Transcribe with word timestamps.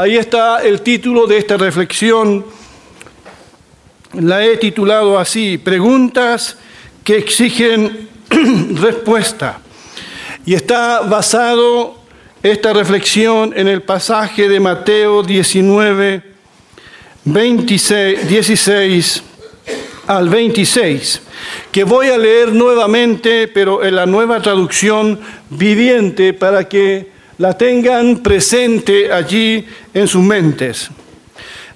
Ahí 0.00 0.16
está 0.16 0.62
el 0.62 0.82
título 0.82 1.26
de 1.26 1.38
esta 1.38 1.56
reflexión. 1.56 2.46
La 4.12 4.44
he 4.44 4.56
titulado 4.56 5.18
así, 5.18 5.58
Preguntas 5.58 6.56
que 7.02 7.16
exigen 7.18 8.08
respuesta. 8.80 9.58
Y 10.46 10.54
está 10.54 11.00
basado 11.00 11.96
esta 12.44 12.72
reflexión 12.72 13.52
en 13.56 13.66
el 13.66 13.82
pasaje 13.82 14.48
de 14.48 14.60
Mateo 14.60 15.24
19, 15.24 16.22
26, 17.24 18.28
16 18.28 19.22
al 20.06 20.28
26, 20.28 21.22
que 21.72 21.82
voy 21.82 22.06
a 22.10 22.18
leer 22.18 22.52
nuevamente, 22.52 23.48
pero 23.48 23.82
en 23.82 23.96
la 23.96 24.06
nueva 24.06 24.40
traducción 24.40 25.18
viviente 25.50 26.34
para 26.34 26.68
que 26.68 27.17
la 27.38 27.56
tengan 27.56 28.18
presente 28.18 29.12
allí 29.12 29.64
en 29.94 30.08
sus 30.08 30.22
mentes. 30.22 30.90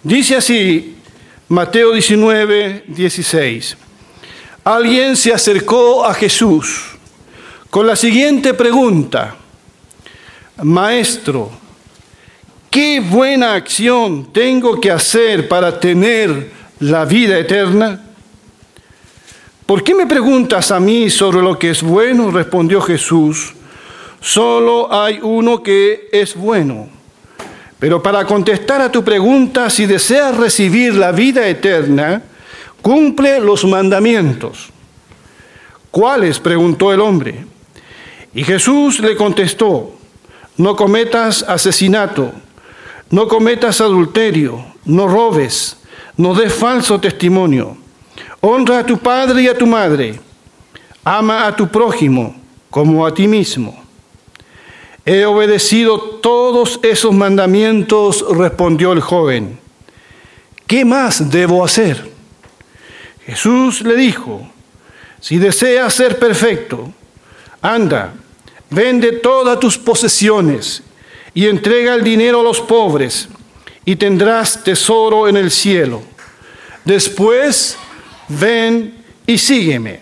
Dice 0.02 0.36
así, 0.36 0.96
Mateo 1.48 1.92
19, 1.92 2.84
16. 2.88 3.76
Alguien 4.64 5.16
se 5.16 5.32
acercó 5.32 6.04
a 6.04 6.14
Jesús 6.14 6.82
con 7.70 7.86
la 7.86 7.94
siguiente 7.94 8.54
pregunta. 8.54 9.36
Maestro, 10.62 11.50
¿qué 12.68 13.00
buena 13.00 13.54
acción 13.54 14.32
tengo 14.32 14.80
que 14.80 14.90
hacer 14.90 15.48
para 15.48 15.78
tener 15.78 16.50
la 16.80 17.04
vida 17.04 17.38
eterna? 17.38 18.02
¿Por 19.64 19.84
qué 19.84 19.94
me 19.94 20.06
preguntas 20.06 20.72
a 20.72 20.80
mí 20.80 21.08
sobre 21.08 21.40
lo 21.40 21.56
que 21.58 21.70
es 21.70 21.82
bueno? 21.82 22.30
respondió 22.30 22.80
Jesús 22.80 23.54
solo 24.22 24.90
hay 24.90 25.18
uno 25.20 25.62
que 25.62 26.08
es 26.12 26.34
bueno. 26.34 26.88
Pero 27.78 28.02
para 28.02 28.24
contestar 28.24 28.80
a 28.80 28.90
tu 28.90 29.02
pregunta, 29.02 29.68
si 29.68 29.84
deseas 29.86 30.36
recibir 30.36 30.94
la 30.94 31.12
vida 31.12 31.46
eterna, 31.48 32.22
cumple 32.80 33.40
los 33.40 33.64
mandamientos. 33.64 34.70
¿Cuáles? 35.90 36.38
preguntó 36.38 36.92
el 36.92 37.00
hombre. 37.00 37.44
Y 38.32 38.44
Jesús 38.44 39.00
le 39.00 39.16
contestó, 39.16 39.94
no 40.56 40.74
cometas 40.76 41.42
asesinato, 41.42 42.32
no 43.10 43.28
cometas 43.28 43.80
adulterio, 43.80 44.64
no 44.86 45.06
robes, 45.06 45.76
no 46.16 46.34
des 46.34 46.54
falso 46.54 46.98
testimonio, 46.98 47.76
honra 48.40 48.78
a 48.78 48.86
tu 48.86 48.96
padre 48.96 49.42
y 49.42 49.48
a 49.48 49.58
tu 49.58 49.66
madre, 49.66 50.18
ama 51.04 51.46
a 51.46 51.54
tu 51.54 51.68
prójimo 51.68 52.34
como 52.70 53.04
a 53.04 53.12
ti 53.12 53.28
mismo. 53.28 53.81
He 55.04 55.24
obedecido 55.24 55.98
todos 55.98 56.78
esos 56.84 57.12
mandamientos, 57.12 58.24
respondió 58.36 58.92
el 58.92 59.00
joven. 59.00 59.58
¿Qué 60.66 60.84
más 60.84 61.28
debo 61.28 61.64
hacer? 61.64 62.08
Jesús 63.26 63.82
le 63.82 63.96
dijo, 63.96 64.48
si 65.20 65.38
deseas 65.38 65.94
ser 65.94 66.20
perfecto, 66.20 66.92
anda, 67.60 68.14
vende 68.70 69.12
todas 69.12 69.58
tus 69.58 69.76
posesiones 69.76 70.82
y 71.34 71.46
entrega 71.46 71.94
el 71.94 72.04
dinero 72.04 72.40
a 72.40 72.44
los 72.44 72.60
pobres 72.60 73.28
y 73.84 73.96
tendrás 73.96 74.62
tesoro 74.62 75.26
en 75.26 75.36
el 75.36 75.50
cielo. 75.50 76.00
Después, 76.84 77.76
ven 78.28 79.02
y 79.26 79.36
sígueme. 79.36 80.00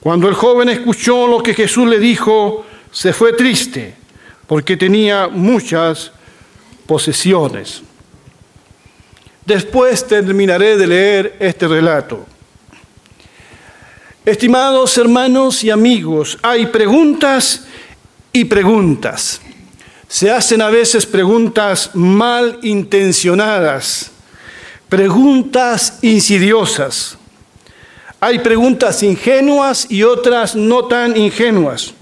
Cuando 0.00 0.28
el 0.28 0.34
joven 0.34 0.70
escuchó 0.70 1.26
lo 1.26 1.42
que 1.42 1.52
Jesús 1.52 1.86
le 1.86 1.98
dijo, 1.98 2.64
se 2.90 3.12
fue 3.12 3.34
triste 3.34 4.03
porque 4.46 4.76
tenía 4.76 5.28
muchas 5.28 6.12
posesiones. 6.86 7.82
Después 9.44 10.06
terminaré 10.06 10.76
de 10.76 10.86
leer 10.86 11.36
este 11.38 11.68
relato. 11.68 12.26
Estimados 14.24 14.96
hermanos 14.96 15.62
y 15.64 15.70
amigos, 15.70 16.38
hay 16.42 16.66
preguntas 16.66 17.66
y 18.32 18.46
preguntas. 18.46 19.40
Se 20.08 20.30
hacen 20.30 20.62
a 20.62 20.70
veces 20.70 21.04
preguntas 21.04 21.90
mal 21.92 22.58
intencionadas, 22.62 24.10
preguntas 24.88 25.98
insidiosas. 26.00 27.18
Hay 28.20 28.38
preguntas 28.38 29.02
ingenuas 29.02 29.86
y 29.90 30.02
otras 30.02 30.56
no 30.56 30.86
tan 30.86 31.16
ingenuas. 31.16 31.92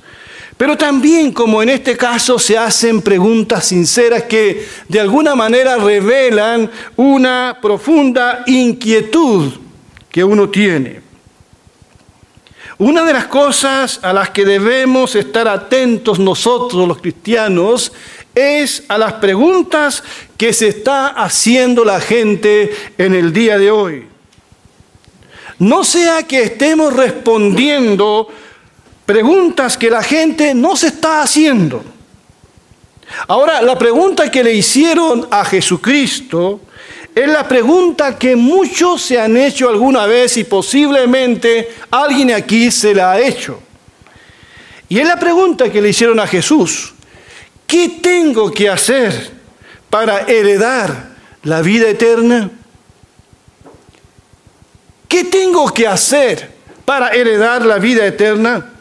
Pero 0.62 0.78
también, 0.78 1.32
como 1.32 1.60
en 1.60 1.70
este 1.70 1.96
caso, 1.96 2.38
se 2.38 2.56
hacen 2.56 3.02
preguntas 3.02 3.66
sinceras 3.66 4.22
que 4.22 4.64
de 4.86 5.00
alguna 5.00 5.34
manera 5.34 5.76
revelan 5.76 6.70
una 6.94 7.58
profunda 7.60 8.44
inquietud 8.46 9.54
que 10.08 10.22
uno 10.22 10.50
tiene. 10.50 11.00
Una 12.78 13.02
de 13.02 13.12
las 13.12 13.26
cosas 13.26 13.98
a 14.04 14.12
las 14.12 14.30
que 14.30 14.44
debemos 14.44 15.16
estar 15.16 15.48
atentos 15.48 16.20
nosotros 16.20 16.86
los 16.86 17.00
cristianos 17.00 17.92
es 18.32 18.84
a 18.86 18.98
las 18.98 19.14
preguntas 19.14 20.04
que 20.36 20.52
se 20.52 20.68
está 20.68 21.08
haciendo 21.08 21.84
la 21.84 21.98
gente 21.98 22.72
en 22.98 23.16
el 23.16 23.32
día 23.32 23.58
de 23.58 23.72
hoy. 23.72 24.06
No 25.58 25.82
sea 25.82 26.22
que 26.22 26.44
estemos 26.44 26.94
respondiendo 26.94 28.28
Preguntas 29.12 29.76
que 29.76 29.90
la 29.90 30.02
gente 30.02 30.54
no 30.54 30.74
se 30.74 30.86
está 30.86 31.20
haciendo. 31.20 31.84
Ahora, 33.28 33.60
la 33.60 33.76
pregunta 33.78 34.30
que 34.30 34.42
le 34.42 34.54
hicieron 34.54 35.28
a 35.30 35.44
Jesucristo 35.44 36.62
es 37.14 37.28
la 37.28 37.46
pregunta 37.46 38.18
que 38.18 38.34
muchos 38.36 39.02
se 39.02 39.20
han 39.20 39.36
hecho 39.36 39.68
alguna 39.68 40.06
vez 40.06 40.38
y 40.38 40.44
posiblemente 40.44 41.74
alguien 41.90 42.32
aquí 42.32 42.70
se 42.70 42.94
la 42.94 43.12
ha 43.12 43.20
hecho. 43.20 43.60
Y 44.88 44.98
es 44.98 45.06
la 45.06 45.18
pregunta 45.18 45.70
que 45.70 45.82
le 45.82 45.90
hicieron 45.90 46.18
a 46.18 46.26
Jesús. 46.26 46.94
¿Qué 47.66 47.98
tengo 48.00 48.50
que 48.50 48.70
hacer 48.70 49.30
para 49.90 50.20
heredar 50.20 51.10
la 51.42 51.60
vida 51.60 51.86
eterna? 51.86 52.50
¿Qué 55.06 55.24
tengo 55.24 55.70
que 55.74 55.86
hacer 55.86 56.50
para 56.86 57.10
heredar 57.10 57.66
la 57.66 57.76
vida 57.76 58.06
eterna? 58.06 58.71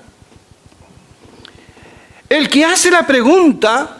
El 2.31 2.47
que 2.47 2.63
hace 2.63 2.89
la 2.89 3.05
pregunta 3.05 3.97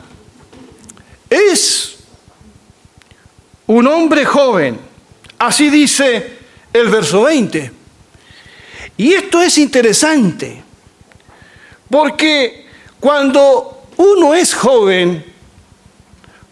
es 1.29 1.97
un 3.67 3.85
hombre 3.85 4.23
joven. 4.23 4.79
Así 5.37 5.69
dice 5.69 6.37
el 6.71 6.87
verso 6.87 7.23
20. 7.23 7.69
Y 8.95 9.11
esto 9.11 9.41
es 9.41 9.57
interesante, 9.57 10.63
porque 11.89 12.67
cuando 13.01 13.87
uno 13.97 14.33
es 14.33 14.53
joven, 14.53 15.25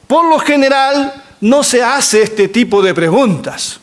por 0.06 0.26
lo 0.26 0.38
general 0.40 1.24
no 1.40 1.64
se 1.64 1.82
hace 1.82 2.24
este 2.24 2.50
tipo 2.50 2.82
de 2.82 2.94
preguntas. 2.94 3.80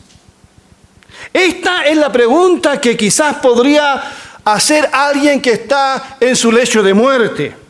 Esta 1.33 1.87
es 1.87 1.97
la 1.97 2.11
pregunta 2.11 2.79
que 2.79 2.95
quizás 2.95 3.37
podría 3.37 4.03
hacer 4.45 4.87
alguien 4.93 5.41
que 5.41 5.53
está 5.53 6.17
en 6.19 6.35
su 6.35 6.51
lecho 6.51 6.83
de 6.83 6.93
muerte 6.93 7.66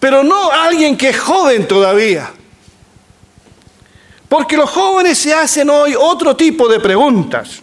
pero 0.00 0.24
no 0.24 0.50
alguien 0.50 0.96
que 0.96 1.10
es 1.10 1.20
joven 1.20 1.68
todavía. 1.68 2.32
Porque 4.28 4.56
los 4.56 4.70
jóvenes 4.70 5.18
se 5.18 5.34
hacen 5.34 5.68
hoy 5.68 5.94
otro 5.96 6.34
tipo 6.34 6.68
de 6.68 6.80
preguntas. 6.80 7.60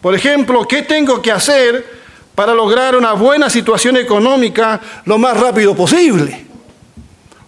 Por 0.00 0.14
ejemplo, 0.14 0.66
¿qué 0.66 0.82
tengo 0.82 1.20
que 1.20 1.30
hacer 1.30 2.00
para 2.34 2.54
lograr 2.54 2.96
una 2.96 3.12
buena 3.12 3.50
situación 3.50 3.98
económica 3.98 4.80
lo 5.04 5.18
más 5.18 5.38
rápido 5.38 5.76
posible? 5.76 6.46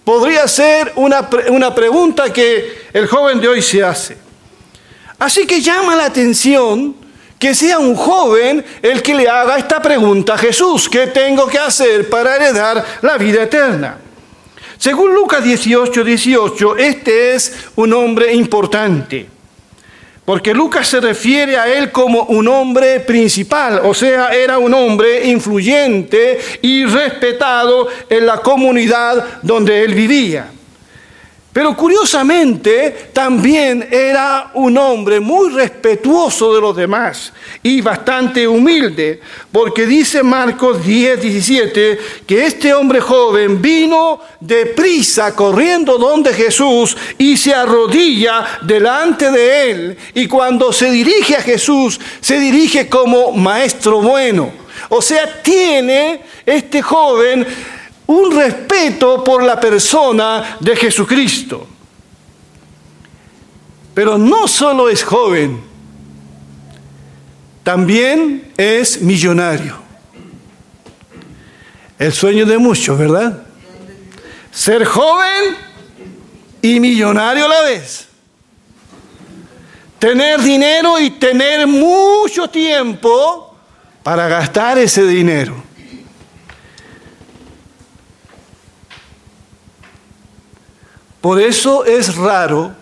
Podría 0.04 0.46
ser 0.46 0.92
una, 0.96 1.30
una 1.48 1.74
pregunta 1.74 2.30
que 2.32 2.88
el 2.92 3.06
joven 3.06 3.40
de 3.40 3.48
hoy 3.48 3.62
se 3.62 3.82
hace. 3.82 4.18
Así 5.18 5.46
que 5.46 5.60
llama 5.62 5.96
la 5.96 6.06
atención 6.06 6.96
que 7.38 7.54
sea 7.54 7.78
un 7.78 7.94
joven 7.94 8.64
el 8.82 9.02
que 9.02 9.14
le 9.14 9.28
haga 9.28 9.56
esta 9.56 9.80
pregunta 9.80 10.34
a 10.34 10.38
Jesús, 10.38 10.88
¿qué 10.88 11.06
tengo 11.06 11.46
que 11.46 11.58
hacer 11.58 12.10
para 12.10 12.36
heredar 12.36 12.84
la 13.02 13.16
vida 13.16 13.44
eterna? 13.44 13.98
Según 14.82 15.14
Lucas 15.14 15.44
18, 15.44 16.02
18, 16.02 16.76
este 16.76 17.36
es 17.36 17.68
un 17.76 17.92
hombre 17.92 18.34
importante, 18.34 19.28
porque 20.24 20.52
Lucas 20.52 20.88
se 20.88 21.00
refiere 21.00 21.56
a 21.56 21.72
él 21.72 21.92
como 21.92 22.24
un 22.24 22.48
hombre 22.48 22.98
principal, 22.98 23.82
o 23.84 23.94
sea, 23.94 24.30
era 24.30 24.58
un 24.58 24.74
hombre 24.74 25.28
influyente 25.28 26.40
y 26.62 26.84
respetado 26.84 27.86
en 28.10 28.26
la 28.26 28.38
comunidad 28.38 29.24
donde 29.42 29.84
él 29.84 29.94
vivía. 29.94 30.50
Pero 31.52 31.76
curiosamente 31.76 33.10
también 33.12 33.86
era 33.90 34.52
un 34.54 34.78
hombre 34.78 35.20
muy 35.20 35.50
respetuoso 35.50 36.54
de 36.54 36.60
los 36.62 36.74
demás 36.74 37.30
y 37.62 37.82
bastante 37.82 38.48
humilde, 38.48 39.20
porque 39.50 39.84
dice 39.86 40.22
Marcos 40.22 40.82
10, 40.82 41.20
17 41.20 41.98
que 42.26 42.46
este 42.46 42.72
hombre 42.72 43.02
joven 43.02 43.60
vino 43.60 44.20
deprisa 44.40 45.36
corriendo 45.36 45.98
donde 45.98 46.32
Jesús 46.32 46.96
y 47.18 47.36
se 47.36 47.52
arrodilla 47.52 48.60
delante 48.62 49.30
de 49.30 49.70
él. 49.70 49.98
Y 50.14 50.26
cuando 50.28 50.72
se 50.72 50.90
dirige 50.90 51.36
a 51.36 51.42
Jesús, 51.42 52.00
se 52.22 52.40
dirige 52.40 52.88
como 52.88 53.30
maestro 53.32 54.00
bueno. 54.00 54.50
O 54.88 55.02
sea, 55.02 55.42
tiene 55.42 56.22
este 56.46 56.80
joven 56.80 57.46
un 58.12 58.32
respeto 58.36 59.24
por 59.24 59.42
la 59.42 59.58
persona 59.58 60.56
de 60.60 60.76
Jesucristo. 60.76 61.66
Pero 63.94 64.18
no 64.18 64.48
solo 64.48 64.88
es 64.88 65.02
joven, 65.02 65.62
también 67.62 68.52
es 68.56 69.00
millonario. 69.00 69.76
El 71.98 72.12
sueño 72.12 72.46
de 72.46 72.58
muchos, 72.58 72.98
¿verdad? 72.98 73.42
Ser 74.50 74.84
joven 74.84 75.56
y 76.60 76.80
millonario 76.80 77.44
a 77.44 77.48
la 77.48 77.62
vez. 77.62 78.08
Tener 79.98 80.40
dinero 80.40 80.98
y 80.98 81.10
tener 81.10 81.66
mucho 81.66 82.48
tiempo 82.48 83.56
para 84.02 84.26
gastar 84.26 84.78
ese 84.78 85.06
dinero. 85.06 85.71
Por 91.22 91.40
eso 91.40 91.84
es 91.84 92.16
raro 92.16 92.72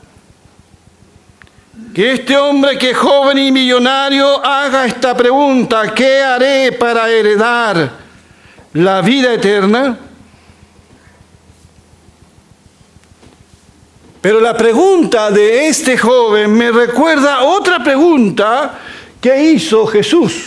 que 1.94 2.14
este 2.14 2.38
hombre 2.38 2.78
que 2.78 2.90
es 2.90 2.96
joven 2.96 3.36
y 3.36 3.52
millonario 3.52 4.42
haga 4.42 4.86
esta 4.86 5.14
pregunta, 5.14 5.92
¿qué 5.94 6.22
haré 6.22 6.72
para 6.72 7.10
heredar 7.10 7.90
la 8.72 9.02
vida 9.02 9.34
eterna? 9.34 9.98
Pero 14.22 14.40
la 14.40 14.56
pregunta 14.56 15.30
de 15.30 15.68
este 15.68 15.98
joven 15.98 16.50
me 16.54 16.72
recuerda 16.72 17.42
otra 17.42 17.84
pregunta 17.84 18.78
que 19.20 19.52
hizo 19.52 19.86
Jesús. 19.86 20.46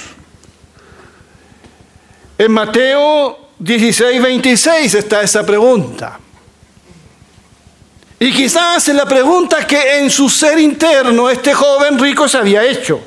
En 2.40 2.52
Mateo 2.52 3.50
16, 3.60 4.20
26 4.20 4.96
está 4.96 5.22
esa 5.22 5.46
pregunta. 5.46 6.23
Y 8.24 8.32
quizás 8.32 8.88
la 8.88 9.06
pregunta 9.06 9.68
que 9.68 9.98
en 10.00 10.10
su 10.10 10.30
ser 10.30 10.58
interno 10.58 11.30
este 11.30 11.54
joven 11.54 12.00
rico 12.00 12.26
se 12.26 12.38
había 12.38 12.64
hecho. 12.64 13.02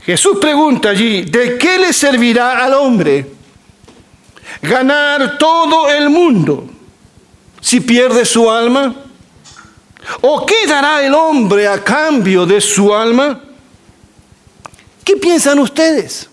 Jesús 0.00 0.38
pregunta 0.40 0.88
allí, 0.88 1.24
¿de 1.24 1.58
qué 1.58 1.76
le 1.76 1.92
servirá 1.92 2.64
al 2.64 2.72
hombre 2.72 3.30
ganar 4.62 5.36
todo 5.36 5.90
el 5.90 6.08
mundo 6.08 6.66
si 7.60 7.80
pierde 7.80 8.24
su 8.24 8.50
alma? 8.50 8.94
¿O 10.22 10.46
qué 10.46 10.66
dará 10.66 11.04
el 11.04 11.12
hombre 11.12 11.68
a 11.68 11.84
cambio 11.84 12.46
de 12.46 12.62
su 12.62 12.94
alma? 12.94 13.42
¿Qué 15.04 15.18
piensan 15.18 15.58
ustedes? 15.58 16.30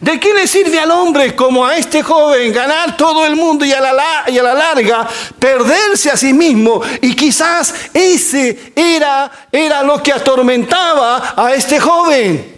¿De 0.00 0.18
qué 0.18 0.32
le 0.32 0.46
sirve 0.46 0.80
al 0.80 0.90
hombre 0.90 1.36
como 1.36 1.64
a 1.64 1.76
este 1.76 2.02
joven 2.02 2.52
ganar 2.52 2.96
todo 2.96 3.24
el 3.26 3.36
mundo 3.36 3.64
y 3.64 3.72
a, 3.72 3.80
la, 3.80 4.54
larga 4.54 5.06
perderse 5.38 6.10
a 6.10 6.16
sí 6.16 6.32
mismo? 6.32 6.80
Y 7.02 7.14
quizás 7.14 7.74
ese 7.92 8.72
era, 8.74 9.30
era 9.52 9.82
lo 9.82 10.02
que 10.02 10.12
atormentaba 10.12 11.34
a 11.36 11.52
este 11.52 11.78
joven. 11.78 12.54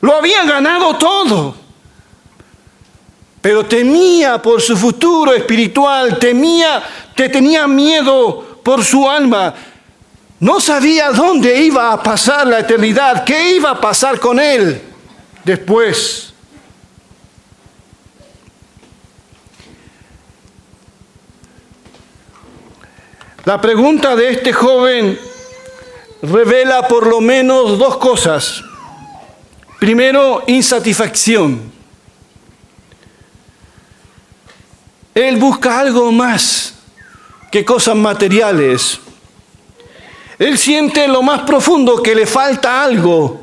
Lo 0.00 0.14
había 0.14 0.44
ganado 0.44 0.96
todo, 0.96 1.54
pero 3.42 3.66
temía 3.66 4.40
por 4.40 4.62
su 4.62 4.76
futuro 4.76 5.34
espiritual, 5.34 6.18
temía, 6.18 6.82
te 7.14 7.28
tenía 7.28 7.66
miedo 7.66 8.60
por 8.62 8.84
su 8.84 9.08
alma. 9.08 9.54
No 10.40 10.60
sabía 10.60 11.10
dónde 11.10 11.60
iba 11.62 11.92
a 11.92 12.02
pasar 12.02 12.46
la 12.46 12.60
eternidad, 12.60 13.24
qué 13.24 13.56
iba 13.56 13.70
a 13.70 13.80
pasar 13.80 14.20
con 14.20 14.38
él 14.38 14.80
después. 15.44 16.32
La 23.44 23.60
pregunta 23.60 24.14
de 24.14 24.30
este 24.30 24.52
joven 24.52 25.18
revela 26.22 26.86
por 26.86 27.06
lo 27.06 27.20
menos 27.20 27.78
dos 27.78 27.96
cosas. 27.96 28.62
Primero, 29.80 30.44
insatisfacción. 30.46 31.72
Él 35.14 35.36
busca 35.36 35.80
algo 35.80 36.12
más 36.12 36.74
que 37.50 37.64
cosas 37.64 37.96
materiales. 37.96 39.00
Él 40.38 40.56
siente 40.56 41.04
en 41.04 41.12
lo 41.12 41.22
más 41.22 41.42
profundo 41.42 42.02
que 42.02 42.14
le 42.14 42.26
falta 42.26 42.82
algo. 42.82 43.40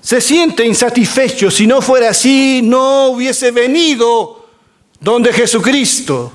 Se 0.00 0.20
siente 0.20 0.66
insatisfecho. 0.66 1.50
Si 1.50 1.66
no 1.66 1.80
fuera 1.80 2.10
así, 2.10 2.60
no 2.62 3.06
hubiese 3.08 3.50
venido 3.50 4.46
donde 5.00 5.32
Jesucristo. 5.32 6.32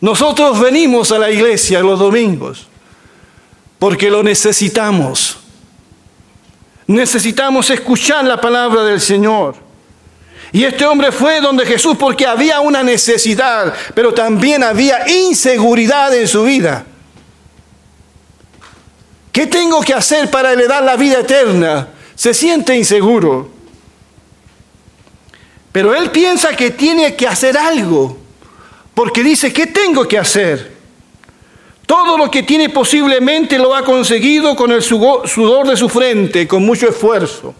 Nosotros 0.00 0.60
venimos 0.60 1.10
a 1.12 1.18
la 1.18 1.30
iglesia 1.30 1.80
los 1.80 1.98
domingos 1.98 2.66
porque 3.78 4.10
lo 4.10 4.22
necesitamos. 4.22 5.38
Necesitamos 6.86 7.68
escuchar 7.70 8.24
la 8.24 8.40
palabra 8.40 8.84
del 8.84 9.00
Señor. 9.00 9.65
Y 10.52 10.64
este 10.64 10.84
hombre 10.86 11.12
fue 11.12 11.40
donde 11.40 11.66
Jesús 11.66 11.96
porque 11.98 12.26
había 12.26 12.60
una 12.60 12.82
necesidad, 12.82 13.74
pero 13.94 14.14
también 14.14 14.62
había 14.62 15.08
inseguridad 15.08 16.14
en 16.14 16.28
su 16.28 16.44
vida. 16.44 16.84
¿Qué 19.32 19.46
tengo 19.46 19.80
que 19.82 19.92
hacer 19.92 20.30
para 20.30 20.52
heredar 20.52 20.82
la 20.82 20.96
vida 20.96 21.20
eterna? 21.20 21.88
Se 22.14 22.32
siente 22.32 22.76
inseguro. 22.76 23.50
Pero 25.72 25.94
él 25.94 26.10
piensa 26.10 26.56
que 26.56 26.70
tiene 26.70 27.14
que 27.16 27.28
hacer 27.28 27.58
algo, 27.58 28.16
porque 28.94 29.22
dice, 29.22 29.52
¿qué 29.52 29.66
tengo 29.66 30.08
que 30.08 30.18
hacer? 30.18 30.74
Todo 31.84 32.16
lo 32.16 32.30
que 32.30 32.44
tiene 32.44 32.70
posiblemente 32.70 33.58
lo 33.58 33.74
ha 33.74 33.84
conseguido 33.84 34.56
con 34.56 34.72
el 34.72 34.82
sudor 34.82 35.68
de 35.68 35.76
su 35.76 35.88
frente, 35.88 36.48
con 36.48 36.64
mucho 36.64 36.88
esfuerzo 36.88 37.54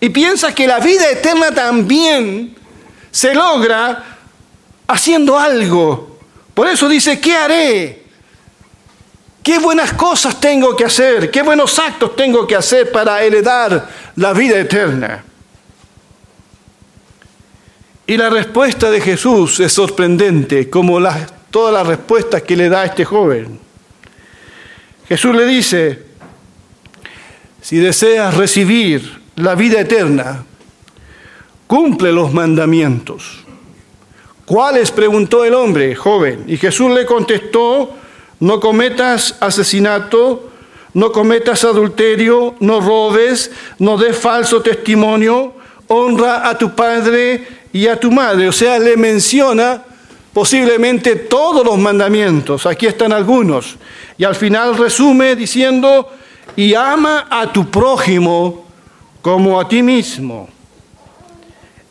y 0.00 0.08
piensa 0.10 0.54
que 0.54 0.66
la 0.66 0.78
vida 0.78 1.10
eterna 1.10 1.52
también 1.52 2.54
se 3.10 3.34
logra 3.34 4.04
haciendo 4.86 5.38
algo. 5.38 6.18
Por 6.54 6.68
eso 6.68 6.88
dice, 6.88 7.20
¿qué 7.20 7.34
haré? 7.34 8.02
¿Qué 9.42 9.58
buenas 9.58 9.92
cosas 9.92 10.40
tengo 10.40 10.74
que 10.74 10.84
hacer? 10.84 11.30
¿Qué 11.30 11.42
buenos 11.42 11.78
actos 11.78 12.16
tengo 12.16 12.46
que 12.46 12.56
hacer 12.56 12.90
para 12.90 13.22
heredar 13.22 13.88
la 14.16 14.32
vida 14.32 14.58
eterna? 14.58 15.24
Y 18.06 18.16
la 18.16 18.30
respuesta 18.30 18.90
de 18.90 19.00
Jesús 19.00 19.58
es 19.60 19.72
sorprendente, 19.72 20.70
como 20.70 20.98
todas 21.50 21.72
las 21.72 21.86
respuestas 21.86 22.42
que 22.42 22.56
le 22.56 22.68
da 22.68 22.82
a 22.82 22.84
este 22.86 23.04
joven. 23.04 23.58
Jesús 25.08 25.34
le 25.34 25.46
dice, 25.46 26.02
si 27.60 27.78
deseas 27.78 28.34
recibir 28.34 29.25
la 29.36 29.54
vida 29.54 29.80
eterna, 29.80 30.44
cumple 31.66 32.12
los 32.12 32.32
mandamientos. 32.32 33.44
¿Cuáles? 34.44 34.90
preguntó 34.90 35.44
el 35.44 35.54
hombre 35.54 35.94
joven. 35.94 36.44
Y 36.46 36.56
Jesús 36.56 36.90
le 36.92 37.04
contestó, 37.04 37.94
no 38.40 38.60
cometas 38.60 39.36
asesinato, 39.40 40.50
no 40.94 41.12
cometas 41.12 41.64
adulterio, 41.64 42.54
no 42.60 42.80
robes, 42.80 43.50
no 43.78 43.98
des 43.98 44.16
falso 44.16 44.62
testimonio, 44.62 45.54
honra 45.88 46.48
a 46.48 46.56
tu 46.56 46.74
padre 46.74 47.46
y 47.72 47.86
a 47.88 47.98
tu 47.98 48.10
madre. 48.10 48.48
O 48.48 48.52
sea, 48.52 48.78
le 48.78 48.96
menciona 48.96 49.82
posiblemente 50.32 51.16
todos 51.16 51.64
los 51.64 51.78
mandamientos. 51.78 52.66
Aquí 52.66 52.86
están 52.86 53.12
algunos. 53.12 53.76
Y 54.16 54.24
al 54.24 54.34
final 54.34 54.78
resume 54.78 55.34
diciendo, 55.34 56.10
y 56.54 56.72
ama 56.74 57.26
a 57.28 57.52
tu 57.52 57.70
prójimo 57.70 58.65
como 59.26 59.58
a 59.58 59.66
ti 59.66 59.82
mismo. 59.82 60.48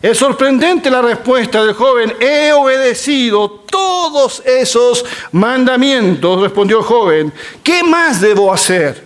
Es 0.01 0.17
sorprendente 0.17 0.89
la 0.89 1.01
respuesta 1.01 1.65
del 1.65 1.73
joven, 1.73 2.13
he 2.21 2.53
obedecido 2.53 3.49
todos 3.69 4.41
esos 4.45 5.03
mandamientos, 5.33 6.39
respondió 6.39 6.77
el 6.77 6.85
joven, 6.85 7.33
¿qué 7.61 7.83
más 7.83 8.21
debo 8.21 8.53
hacer? 8.53 9.03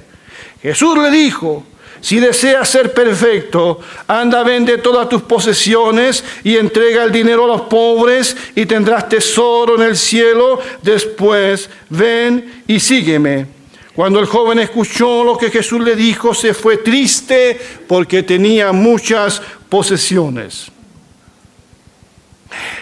Jesús 0.62 0.96
le 1.00 1.10
dijo, 1.10 1.64
Si 2.02 2.20
deseas 2.20 2.70
ser 2.70 2.94
perfecto, 2.94 3.80
anda, 4.06 4.44
vende 4.44 4.78
todas 4.78 5.10
tus 5.10 5.24
posesiones 5.24 6.24
y 6.44 6.56
entrega 6.56 7.06
el 7.06 7.12
dinero 7.12 7.46
a 7.46 7.58
los 7.58 7.62
pobres 7.62 8.38
y 8.54 8.68
tendrás 8.68 9.10
tesoro 9.10 9.74
en 9.74 9.82
el 9.82 9.98
cielo. 9.98 10.60
Después, 10.84 11.68
ven 11.90 12.64
y 12.68 12.80
sígueme. 12.80 13.59
Cuando 13.96 14.20
el 14.20 14.26
joven 14.28 14.60
escuchó 14.60 15.24
lo 15.24 15.38
que 15.38 15.52
Jesús 15.52 15.82
le 15.82 15.96
dijo, 15.96 16.34
se 16.34 16.54
fue 16.54 16.78
triste 16.78 17.60
porque 17.88 18.24
tenía 18.24 18.72
muchas 18.72 19.42
posesiones. 19.68 20.72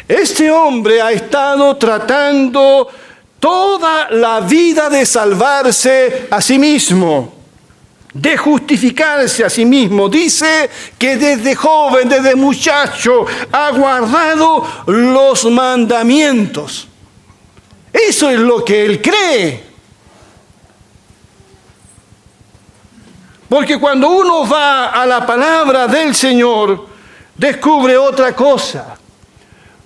Este 0.07 0.51
hombre 0.51 1.01
ha 1.01 1.11
estado 1.11 1.75
tratando 1.77 2.87
toda 3.39 4.09
la 4.11 4.41
vida 4.41 4.89
de 4.89 5.05
salvarse 5.05 6.27
a 6.29 6.41
sí 6.41 6.57
mismo 6.57 7.37
de 8.21 8.35
justificarse 8.35 9.43
a 9.43 9.49
sí 9.49 9.65
mismo. 9.65 10.09
Dice 10.09 10.69
que 10.97 11.17
desde 11.17 11.55
joven, 11.55 12.09
desde 12.09 12.35
muchacho, 12.35 13.25
ha 13.51 13.69
guardado 13.71 14.65
los 14.87 15.45
mandamientos. 15.45 16.87
Eso 17.93 18.29
es 18.29 18.39
lo 18.39 18.63
que 18.63 18.85
él 18.85 19.01
cree. 19.01 19.66
Porque 23.49 23.79
cuando 23.79 24.09
uno 24.09 24.47
va 24.47 24.87
a 24.89 25.05
la 25.05 25.25
palabra 25.25 25.87
del 25.87 26.13
Señor, 26.13 26.87
descubre 27.35 27.97
otra 27.97 28.35
cosa. 28.35 28.97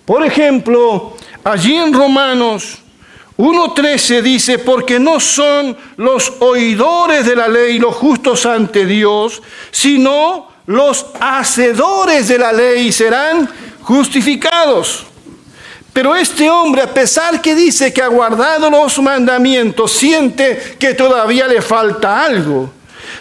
Por 0.05 0.25
ejemplo, 0.25 1.15
allí 1.43 1.75
en 1.75 1.93
Romanos 1.93 2.79
1.13 3.37 4.21
dice, 4.21 4.59
porque 4.59 4.99
no 4.99 5.19
son 5.19 5.77
los 5.97 6.33
oidores 6.39 7.25
de 7.25 7.35
la 7.35 7.47
ley 7.47 7.79
los 7.79 7.95
justos 7.95 8.45
ante 8.45 8.85
Dios, 8.85 9.41
sino 9.71 10.47
los 10.65 11.05
hacedores 11.19 12.27
de 12.27 12.37
la 12.39 12.51
ley 12.51 12.91
serán 12.91 13.49
justificados. 13.81 15.05
Pero 15.93 16.15
este 16.15 16.49
hombre, 16.49 16.83
a 16.83 16.93
pesar 16.93 17.41
que 17.41 17.53
dice 17.53 17.93
que 17.93 18.01
ha 18.01 18.07
guardado 18.07 18.69
los 18.69 18.99
mandamientos, 19.01 19.91
siente 19.91 20.77
que 20.79 20.93
todavía 20.93 21.47
le 21.47 21.61
falta 21.61 22.23
algo. 22.23 22.71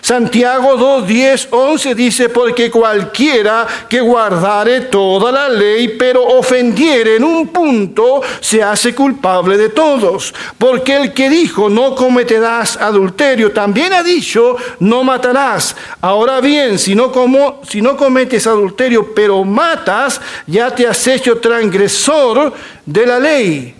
Santiago 0.01 0.77
2, 0.77 1.07
10, 1.07 1.49
11 1.51 1.95
dice, 1.95 2.29
porque 2.29 2.71
cualquiera 2.71 3.67
que 3.89 4.01
guardare 4.01 4.83
toda 4.83 5.31
la 5.31 5.49
ley, 5.49 5.97
pero 5.99 6.25
ofendiere 6.25 7.17
en 7.17 7.25
un 7.25 7.49
punto, 7.49 8.21
se 8.41 8.63
hace 8.63 8.95
culpable 8.95 9.57
de 9.57 9.69
todos. 9.69 10.35
Porque 10.59 10.97
el 10.97 11.13
que 11.13 11.29
dijo, 11.29 11.69
no 11.69 11.95
cometerás 11.95 12.77
adulterio, 12.77 13.53
también 13.53 13.93
ha 13.93 14.03
dicho, 14.03 14.57
no 14.81 15.05
matarás. 15.05 15.77
Ahora 16.01 16.41
bien, 16.41 16.79
si 16.79 16.95
no, 16.95 17.13
como, 17.13 17.61
si 17.69 17.83
no 17.83 17.97
cometes 17.97 18.47
adulterio, 18.47 19.15
pero 19.15 19.45
matas, 19.45 20.21
ya 20.47 20.75
te 20.75 20.87
has 20.87 21.07
hecho 21.07 21.39
transgresor 21.39 22.53
de 22.87 23.07
la 23.07 23.19
ley. 23.19 23.75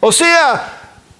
O 0.00 0.12
sea, 0.12 0.73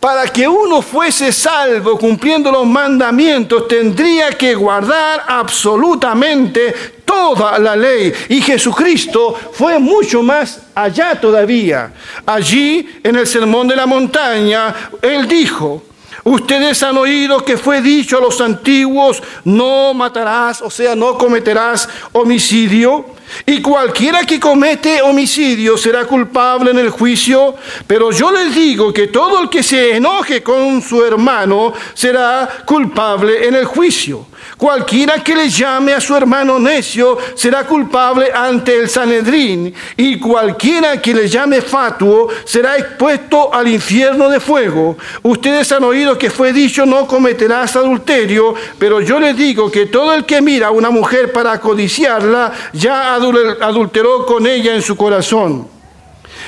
para 0.05 0.27
que 0.27 0.47
uno 0.47 0.83
fuese 0.83 1.33
salvo 1.33 1.99
cumpliendo 1.99 2.53
los 2.53 2.67
mandamientos, 2.67 3.67
tendría 3.67 4.33
que 4.33 4.55
guardar 4.55 5.25
absolutamente 5.27 6.75
toda 7.07 7.59
la 7.59 7.75
ley. 7.75 8.13
Y 8.29 8.43
Jesucristo 8.43 9.35
fue 9.53 9.79
mucho 9.79 10.23
más 10.23 10.61
allá 10.75 11.19
todavía. 11.19 11.91
Allí, 12.27 12.87
en 13.03 13.17
el 13.17 13.27
Sermón 13.27 13.67
de 13.67 13.77
la 13.77 13.87
Montaña, 13.87 14.75
Él 15.01 15.27
dijo, 15.27 15.83
Ustedes 16.25 16.83
han 16.83 16.99
oído 16.99 17.43
que 17.43 17.57
fue 17.57 17.81
dicho 17.81 18.19
a 18.19 18.21
los 18.21 18.43
antiguos, 18.43 19.23
no 19.45 19.95
matarás, 19.95 20.61
o 20.61 20.71
sea, 20.71 20.95
no 20.95 21.17
cometerás 21.17 21.89
homicidio. 22.13 23.07
Y 23.47 23.61
cualquiera 23.61 24.25
que 24.25 24.41
comete 24.41 25.03
homicidio 25.03 25.77
será 25.77 26.05
culpable 26.07 26.71
en 26.71 26.79
el 26.79 26.91
juicio, 26.91 27.55
pero 27.87 28.11
yo 28.11 28.31
les 28.31 28.55
digo 28.55 28.93
que 28.93 29.09
todo 29.09 29.43
el 29.43 29.49
que 29.49 29.63
se 29.63 29.97
enoje 29.97 30.43
con 30.43 30.81
su 30.83 31.05
hermano 31.05 31.73
será 31.95 32.49
culpable 32.65 33.47
en 33.47 33.55
el 33.55 33.65
juicio. 33.65 34.27
Cualquiera 34.57 35.23
que 35.23 35.35
le 35.35 35.49
llame 35.49 35.93
a 35.93 36.01
su 36.01 36.17
hermano 36.17 36.59
necio 36.59 37.19
será 37.35 37.65
culpable 37.67 38.31
ante 38.33 38.79
el 38.79 38.89
Sanedrín, 38.89 39.75
y 39.97 40.19
cualquiera 40.19 41.01
que 41.01 41.15
le 41.15 41.29
llame 41.29 41.61
fatuo 41.61 42.29
será 42.45 42.77
expuesto 42.77 43.53
al 43.53 43.69
infierno 43.69 44.29
de 44.29 44.41
fuego. 44.41 44.97
Ustedes 45.23 45.71
han 45.73 45.85
oído 45.85 46.17
que 46.17 46.31
fue 46.31 46.53
dicho 46.53 46.87
no 46.87 47.07
cometerás 47.07 47.77
adulterio, 47.77 48.55
pero 48.79 49.01
yo 49.01 49.19
les 49.19 49.37
digo 49.37 49.71
que 49.71 49.87
todo 49.87 50.15
el 50.15 50.25
que 50.25 50.41
mira 50.41 50.69
a 50.69 50.71
una 50.71 50.91
mujer 50.91 51.33
para 51.33 51.61
codiciarla 51.61 52.53
ya 52.73 53.15
adulteró 53.15 54.25
con 54.27 54.47
ella 54.47 54.75
en 54.75 54.83
su 54.83 54.97
corazón. 54.97 55.74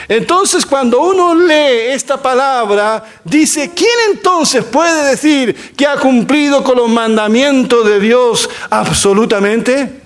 Entonces 0.09 0.65
cuando 0.65 1.01
uno 1.01 1.35
lee 1.35 1.93
esta 1.93 2.21
palabra, 2.21 3.05
dice, 3.25 3.73
¿quién 3.75 3.91
entonces 4.13 4.65
puede 4.65 5.11
decir 5.11 5.75
que 5.77 5.87
ha 5.87 5.97
cumplido 5.97 6.63
con 6.63 6.77
los 6.77 6.89
mandamientos 6.89 7.85
de 7.87 7.99
Dios 7.99 8.49
absolutamente? 8.71 10.03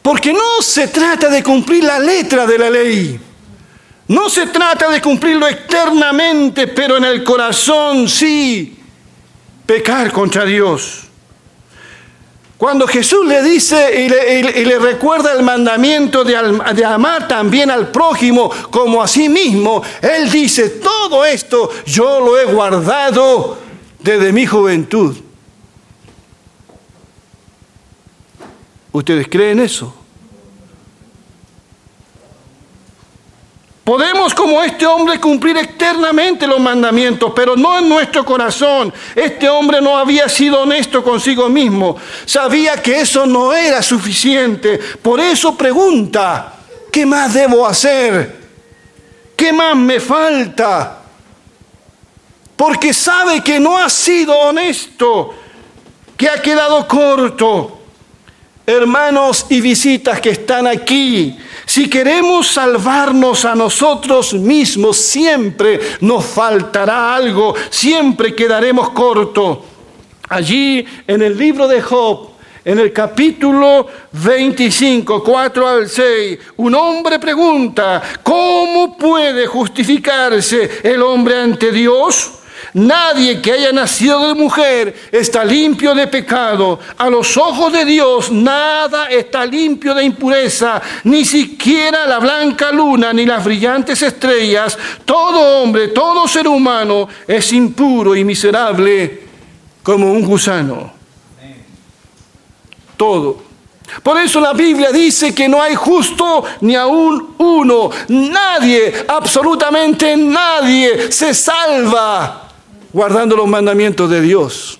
Porque 0.00 0.32
no 0.32 0.60
se 0.60 0.88
trata 0.88 1.28
de 1.28 1.42
cumplir 1.42 1.84
la 1.84 1.98
letra 1.98 2.46
de 2.46 2.58
la 2.58 2.70
ley. 2.70 3.20
No 4.08 4.28
se 4.28 4.46
trata 4.48 4.90
de 4.90 5.00
cumplirlo 5.00 5.48
externamente, 5.48 6.68
pero 6.68 6.98
en 6.98 7.04
el 7.04 7.24
corazón 7.24 8.06
sí 8.06 8.78
pecar 9.64 10.12
contra 10.12 10.44
Dios. 10.44 11.03
Cuando 12.56 12.86
Jesús 12.86 13.26
le 13.26 13.42
dice 13.42 14.04
y 14.04 14.08
le, 14.08 14.78
recuerda 14.78 15.32
el 15.32 15.42
mandamiento 15.42 16.22
de, 16.22 16.36
amar 16.86 17.26
también 17.26 17.70
al 17.70 17.90
prójimo 17.90 18.50
como 18.70 19.02
a 19.02 19.08
sí 19.08 19.28
mismo, 19.28 19.82
Él 20.00 20.30
dice, 20.30 20.70
todo 20.70 21.24
esto 21.24 21.68
yo 21.84 22.20
lo 22.20 22.38
he 22.38 22.44
guardado 22.44 23.58
desde 23.98 24.32
mi 24.32 24.46
juventud. 24.46 25.16
¿Ustedes 28.92 29.26
creen 29.28 29.58
eso? 29.58 30.03
Podemos 33.84 34.32
como 34.32 34.62
este 34.62 34.86
hombre 34.86 35.20
cumplir 35.20 35.58
externamente 35.58 36.46
los 36.46 36.58
mandamientos, 36.58 37.34
pero 37.36 37.54
no 37.54 37.78
en 37.78 37.86
nuestro 37.86 38.24
corazón. 38.24 38.90
Este 39.14 39.46
hombre 39.46 39.82
no 39.82 39.98
había 39.98 40.26
sido 40.26 40.62
honesto 40.62 41.04
consigo 41.04 41.50
mismo. 41.50 41.94
Sabía 42.24 42.80
que 42.80 43.02
eso 43.02 43.26
no 43.26 43.52
era 43.52 43.82
suficiente. 43.82 44.78
Por 44.78 45.20
eso 45.20 45.54
pregunta, 45.54 46.54
¿qué 46.90 47.04
más 47.04 47.34
debo 47.34 47.66
hacer? 47.66 48.44
¿Qué 49.36 49.52
más 49.52 49.76
me 49.76 50.00
falta? 50.00 51.00
Porque 52.56 52.94
sabe 52.94 53.42
que 53.42 53.60
no 53.60 53.76
ha 53.76 53.90
sido 53.90 54.34
honesto, 54.34 55.34
que 56.16 56.30
ha 56.30 56.40
quedado 56.40 56.88
corto. 56.88 57.80
Hermanos 58.66 59.44
y 59.50 59.60
visitas 59.60 60.22
que 60.22 60.30
están 60.30 60.66
aquí, 60.66 61.36
si 61.66 61.88
queremos 61.88 62.48
salvarnos 62.48 63.44
a 63.44 63.54
nosotros 63.54 64.34
mismos, 64.34 64.96
siempre 64.96 65.80
nos 66.00 66.24
faltará 66.24 67.14
algo, 67.14 67.54
siempre 67.70 68.34
quedaremos 68.34 68.90
cortos. 68.90 69.58
Allí 70.28 70.84
en 71.06 71.22
el 71.22 71.36
libro 71.36 71.66
de 71.68 71.80
Job, 71.80 72.30
en 72.64 72.78
el 72.78 72.92
capítulo 72.92 73.86
25, 74.12 75.22
4 75.22 75.68
al 75.68 75.88
6, 75.88 76.38
un 76.56 76.74
hombre 76.74 77.18
pregunta, 77.18 78.02
¿cómo 78.22 78.96
puede 78.96 79.46
justificarse 79.46 80.80
el 80.82 81.02
hombre 81.02 81.38
ante 81.38 81.70
Dios? 81.72 82.32
Nadie 82.74 83.40
que 83.40 83.52
haya 83.52 83.70
nacido 83.70 84.26
de 84.26 84.34
mujer 84.34 85.08
está 85.12 85.44
limpio 85.44 85.94
de 85.94 86.08
pecado. 86.08 86.80
A 86.98 87.08
los 87.08 87.36
ojos 87.36 87.72
de 87.72 87.84
Dios 87.84 88.32
nada 88.32 89.06
está 89.06 89.46
limpio 89.46 89.94
de 89.94 90.02
impureza, 90.02 90.82
ni 91.04 91.24
siquiera 91.24 92.04
la 92.04 92.18
blanca 92.18 92.72
luna 92.72 93.12
ni 93.12 93.26
las 93.26 93.44
brillantes 93.44 94.02
estrellas. 94.02 94.76
Todo 95.04 95.62
hombre, 95.62 95.88
todo 95.88 96.26
ser 96.26 96.48
humano 96.48 97.08
es 97.28 97.52
impuro 97.52 98.16
y 98.16 98.24
miserable 98.24 99.22
como 99.84 100.10
un 100.10 100.24
gusano. 100.24 100.92
Todo. 102.96 103.44
Por 104.02 104.18
eso 104.18 104.40
la 104.40 104.52
Biblia 104.52 104.90
dice 104.90 105.32
que 105.32 105.48
no 105.48 105.62
hay 105.62 105.76
justo 105.76 106.44
ni 106.62 106.74
aún 106.74 107.36
uno. 107.38 107.90
Nadie, 108.08 109.04
absolutamente 109.06 110.16
nadie 110.16 111.12
se 111.12 111.32
salva 111.32 112.43
guardando 112.94 113.36
los 113.36 113.48
mandamientos 113.48 114.08
de 114.08 114.20
Dios. 114.20 114.78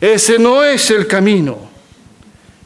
Ese 0.00 0.38
no 0.38 0.62
es 0.62 0.88
el 0.90 1.06
camino. 1.08 1.58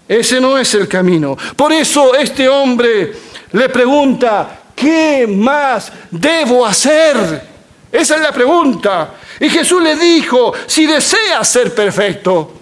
Ese 0.06 0.40
no 0.40 0.58
es 0.58 0.74
el 0.74 0.86
camino. 0.86 1.36
Por 1.56 1.72
eso 1.72 2.14
este 2.14 2.46
hombre 2.46 3.12
le 3.52 3.68
pregunta, 3.70 4.60
¿qué 4.76 5.26
más 5.26 5.90
debo 6.10 6.66
hacer? 6.66 7.42
Esa 7.90 8.16
es 8.16 8.20
la 8.20 8.30
pregunta. 8.30 9.14
Y 9.40 9.48
Jesús 9.48 9.82
le 9.82 9.96
dijo, 9.96 10.52
si 10.66 10.86
deseas 10.86 11.48
ser 11.48 11.74
perfecto, 11.74 12.52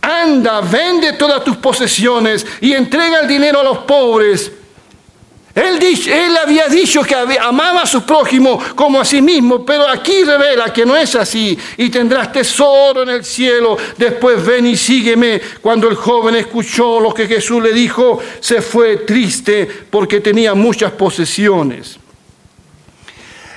anda, 0.00 0.62
vende 0.62 1.12
todas 1.12 1.44
tus 1.44 1.58
posesiones 1.58 2.46
y 2.62 2.72
entrega 2.72 3.20
el 3.20 3.28
dinero 3.28 3.60
a 3.60 3.64
los 3.64 3.78
pobres 3.78 4.50
él, 5.54 6.36
había 6.36 6.66
dicho 6.68 7.02
que 7.02 7.14
amaba 7.14 7.82
a 7.82 7.86
su 7.86 8.02
prójimo 8.02 8.58
como 8.74 9.00
a 9.00 9.04
sí 9.04 9.20
mismo, 9.20 9.64
pero 9.66 9.86
aquí 9.86 10.24
revela 10.24 10.72
que 10.72 10.86
no 10.86 10.96
es 10.96 11.14
así. 11.14 11.58
Y 11.76 11.90
tendrás 11.90 12.32
tesoro 12.32 13.02
en 13.02 13.10
el 13.10 13.24
cielo. 13.24 13.76
Después 13.98 14.44
ven 14.44 14.66
y 14.66 14.76
sígueme. 14.76 15.40
Cuando 15.60 15.88
el 15.88 15.96
joven 15.96 16.36
escuchó 16.36 17.00
lo 17.00 17.12
que 17.12 17.26
Jesús 17.26 17.62
le 17.62 17.72
dijo, 17.72 18.18
se 18.40 18.62
fue 18.62 18.98
triste 18.98 19.68
porque 19.90 20.20
tenía 20.20 20.54
muchas 20.54 20.92
posesiones. 20.92 21.98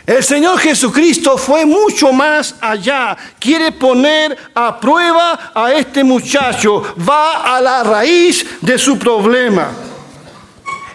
El 0.05 0.23
Señor 0.23 0.59
Jesucristo 0.59 1.37
fue 1.37 1.65
mucho 1.65 2.11
más 2.11 2.55
allá. 2.59 3.17
Quiere 3.39 3.71
poner 3.71 4.37
a 4.53 4.79
prueba 4.79 5.51
a 5.55 5.71
este 5.73 6.03
muchacho. 6.03 6.93
Va 7.07 7.55
a 7.55 7.61
la 7.61 7.83
raíz 7.83 8.45
de 8.61 8.77
su 8.77 8.99
problema. 8.99 9.94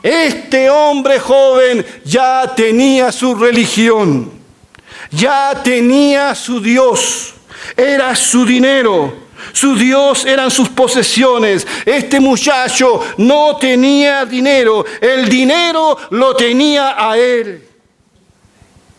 Este 0.03 0.71
hombre 0.71 1.19
joven 1.21 1.85
ya 2.05 2.53
tenía 2.57 3.13
su 3.13 3.35
religión, 3.35 4.31
ya 5.11 5.61
tenía 5.63 6.35
su 6.35 6.61
Dios, 6.61 7.35
era 7.77 8.17
su 8.17 8.47
dinero, 8.47 9.13
su 9.53 9.75
Dios 9.75 10.25
eran 10.25 10.51
sus 10.51 10.71
posesiones. 10.71 11.67
Este 11.85 12.19
muchacho 12.19 13.01
no 13.19 13.57
tenía 13.57 14.25
dinero, 14.25 14.85
el 15.01 15.29
dinero 15.29 15.97
lo 16.11 16.35
tenía 16.35 16.95
a 16.97 17.19
él. 17.19 17.67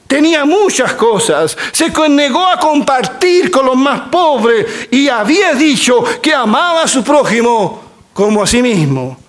Tenía 0.05 0.43
muchas 0.43 0.93
cosas, 0.93 1.57
se 1.71 1.89
negó 2.09 2.45
a 2.45 2.59
compartir 2.59 3.49
con 3.49 3.65
los 3.65 3.77
más 3.77 4.09
pobres 4.09 4.89
y 4.91 5.07
había 5.07 5.53
dicho 5.53 6.03
que 6.21 6.33
amaba 6.33 6.83
a 6.83 6.87
su 6.87 7.01
prójimo 7.01 7.81
como 8.13 8.43
a 8.43 8.47
sí 8.47 8.61
mismo. 8.61 9.20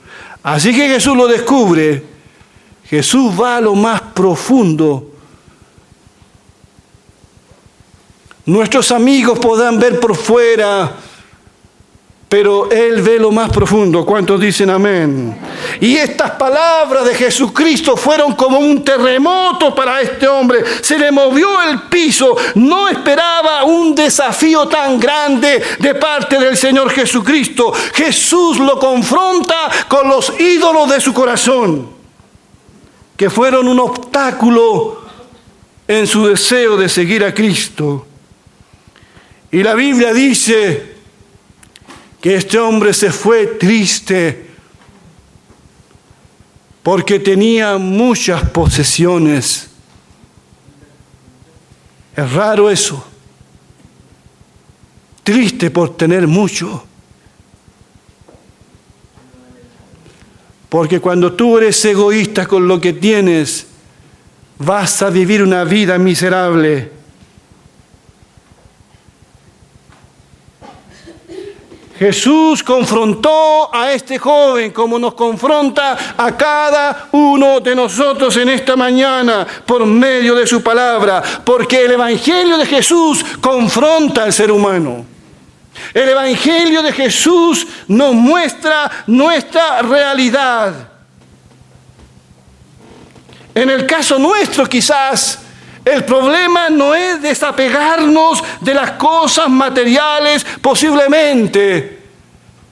Así 0.43 0.75
que 0.75 0.89
Jesús 0.89 1.17
lo 1.17 1.27
descubre. 1.27 2.03
Jesús 2.85 3.33
va 3.41 3.57
a 3.57 3.61
lo 3.61 3.75
más 3.75 4.01
profundo. 4.01 5.09
Nuestros 8.47 8.91
amigos 8.91 9.39
podrán 9.39 9.79
ver 9.79 10.01
por 10.01 10.17
fuera 10.17 10.97
pero 12.33 12.71
Él 12.71 13.03
ve 13.03 13.19
lo 13.19 13.31
más 13.31 13.51
profundo. 13.51 14.07
¿Cuántos 14.07 14.41
dicen 14.41 14.71
amén? 14.71 15.37
Y 15.81 15.97
estas 15.97 16.33
palabras 16.33 17.05
de 17.05 17.15
Jesucristo 17.15 17.97
fueron 17.97 18.35
como 18.35 18.59
un 18.59 18.85
terremoto 18.85 19.75
para 19.75 20.01
este 20.01 20.29
hombre. 20.29 20.65
Se 20.81 20.99
le 20.99 21.11
movió 21.11 21.63
el 21.63 21.83
piso. 21.83 22.37
No 22.55 22.89
esperaba 22.89 23.65
un 23.65 23.95
desafío 23.95 24.69
tan 24.69 24.99
grande 24.99 25.63
de 25.79 25.95
parte 25.95 26.39
del 26.39 26.57
Señor 26.57 26.91
Jesucristo. 26.91 27.73
Jesús 27.95 28.59
lo 28.59 28.79
confronta 28.79 29.71
con 29.89 30.09
los 30.09 30.33
ídolos 30.39 30.91
de 30.91 31.01
su 31.01 31.13
corazón, 31.13 31.89
que 33.17 33.31
fueron 33.31 33.69
un 33.69 33.81
obstáculo 33.81 35.03
en 35.89 36.07
su 36.07 36.27
deseo 36.27 36.77
de 36.77 36.89
seguir 36.89 37.25
a 37.25 37.35
Cristo. 37.35 38.07
Y 39.51 39.63
la 39.63 39.75
Biblia 39.75 40.13
dice, 40.13 40.93
que 42.23 42.37
este 42.37 42.57
hombre 42.57 42.95
se 42.95 43.11
fue 43.11 43.47
triste 43.59 44.52
porque 46.83 47.19
tenía 47.21 47.79
muchas 47.79 48.49
posesiones. 48.51 49.69
Es 52.17 52.33
raro 52.33 52.71
eso. 52.71 53.05
Triste 55.23 55.71
por 55.71 55.97
tener 55.97 56.27
mucho. 56.27 56.85
Porque 60.69 61.01
cuando 61.01 61.35
tú 61.35 61.59
eres 61.59 61.85
egoísta 61.85 62.47
con 62.47 62.67
lo 62.67 62.81
que 62.81 62.95
tienes, 62.95 63.67
vas 64.59 65.03
a 65.03 65.11
vivir 65.11 65.43
una 65.43 65.65
vida 65.65 65.99
miserable. 65.99 67.02
Jesús 71.99 72.63
confrontó 72.63 73.75
a 73.75 73.93
este 73.93 74.19
joven 74.19 74.73
como 74.73 74.99
nos 74.99 75.15
confronta 75.15 76.15
a 76.17 76.37
cada 76.37 77.09
uno 77.13 77.61
de 77.61 77.75
nosotros 77.75 78.37
en 78.39 78.49
esta 78.49 78.77
mañana 78.77 79.47
por 79.67 79.85
medio 79.85 80.35
de 80.35 80.47
su 80.47 80.63
palabra, 80.63 81.23
porque 81.45 81.85
el 81.85 81.93
Evangelio 81.93 82.57
de 82.59 82.67
Jesús 82.67 83.25
confronta 83.41 84.25
al 84.25 84.33
ser 84.33 84.51
humano. 84.51 85.05
El 85.95 86.09
Evangelio 86.09 86.83
de 86.83 86.93
Jesús 86.93 87.67
nos 87.89 88.15
muestra 88.15 89.05
nuestra 89.07 89.83
realidad. 89.83 90.89
En 93.55 93.69
el 93.69 93.87
caso 93.87 94.19
nuestro 94.19 94.67
quizás 94.67 95.42
el 95.85 96.05
problema 96.05 96.71
no 96.71 96.95
es 96.95 97.21
desapegarnos 97.21 98.43
de 98.61 98.75
las 98.75 98.93
cosas 98.93 99.49
materiales 99.49 100.47
posiblemente, 100.61 102.01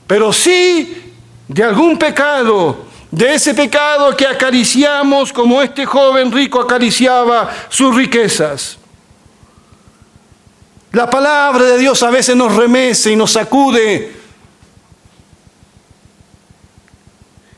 pero 0.07 0.31
sí 0.31 1.13
de 1.47 1.63
algún 1.63 1.97
pecado, 1.97 2.85
de 3.11 3.33
ese 3.33 3.53
pecado 3.53 4.15
que 4.15 4.25
acariciamos 4.25 5.33
como 5.33 5.61
este 5.61 5.85
joven 5.85 6.31
rico 6.31 6.61
acariciaba 6.61 7.49
sus 7.67 7.93
riquezas. 7.93 8.77
La 10.93 11.09
palabra 11.09 11.63
de 11.63 11.77
Dios 11.79 12.01
a 12.03 12.09
veces 12.09 12.35
nos 12.35 12.55
remece 12.55 13.11
y 13.11 13.15
nos 13.17 13.31
sacude. 13.31 14.13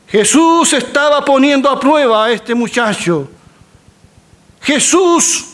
Jesús 0.08 0.72
estaba 0.72 1.24
poniendo 1.24 1.68
a 1.68 1.78
prueba 1.78 2.26
a 2.26 2.32
este 2.32 2.54
muchacho. 2.54 3.28
Jesús 4.64 5.44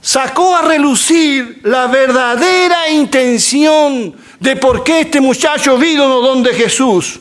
sacó 0.00 0.56
a 0.56 0.62
relucir 0.62 1.60
la 1.62 1.86
verdadera 1.86 2.90
intención 2.90 4.14
de 4.40 4.56
por 4.56 4.82
qué 4.82 5.02
este 5.02 5.20
muchacho 5.20 5.78
vino 5.78 6.20
donde 6.20 6.52
Jesús. 6.52 7.20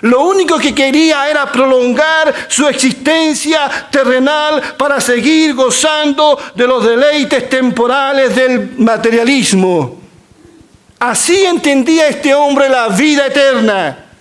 Lo 0.00 0.22
único 0.22 0.58
que 0.58 0.74
quería 0.74 1.28
era 1.28 1.52
prolongar 1.52 2.34
su 2.48 2.66
existencia 2.66 3.70
terrenal 3.90 4.74
para 4.78 5.02
seguir 5.02 5.54
gozando 5.54 6.38
de 6.54 6.66
los 6.66 6.82
deleites 6.86 7.50
temporales 7.50 8.34
del 8.34 8.78
materialismo. 8.78 10.00
Así 10.98 11.44
entendía 11.44 12.08
este 12.08 12.34
hombre 12.34 12.70
la 12.70 12.88
vida 12.88 13.26
eterna 13.26 14.11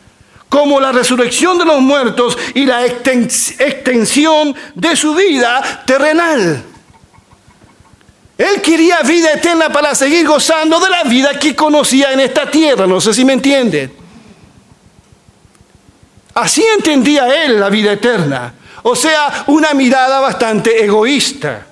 como 0.52 0.82
la 0.82 0.92
resurrección 0.92 1.58
de 1.58 1.64
los 1.64 1.80
muertos 1.80 2.38
y 2.54 2.66
la 2.66 2.86
extensión 2.86 4.54
de 4.76 4.98
su 4.98 5.16
vida 5.16 5.84
terrenal. 5.86 6.62
Él 8.38 8.62
quería 8.62 9.00
vida 9.00 9.32
eterna 9.32 9.72
para 9.72 9.96
seguir 9.96 10.28
gozando 10.28 10.78
de 10.82 10.90
la 10.90 11.04
vida 11.06 11.40
que 11.40 11.56
conocía 11.56 12.12
en 12.12 12.20
esta 12.20 12.52
tierra, 12.52 12.86
no 12.86 13.00
sé 13.00 13.14
si 13.14 13.24
me 13.24 13.32
entienden. 13.32 13.94
Así 16.34 16.66
entendía 16.76 17.46
él 17.46 17.58
la 17.58 17.70
vida 17.70 17.94
eterna, 17.94 18.54
o 18.84 18.94
sea, 18.94 19.46
una 19.48 19.74
mirada 19.74 20.20
bastante 20.20 20.84
egoísta. 20.84 21.68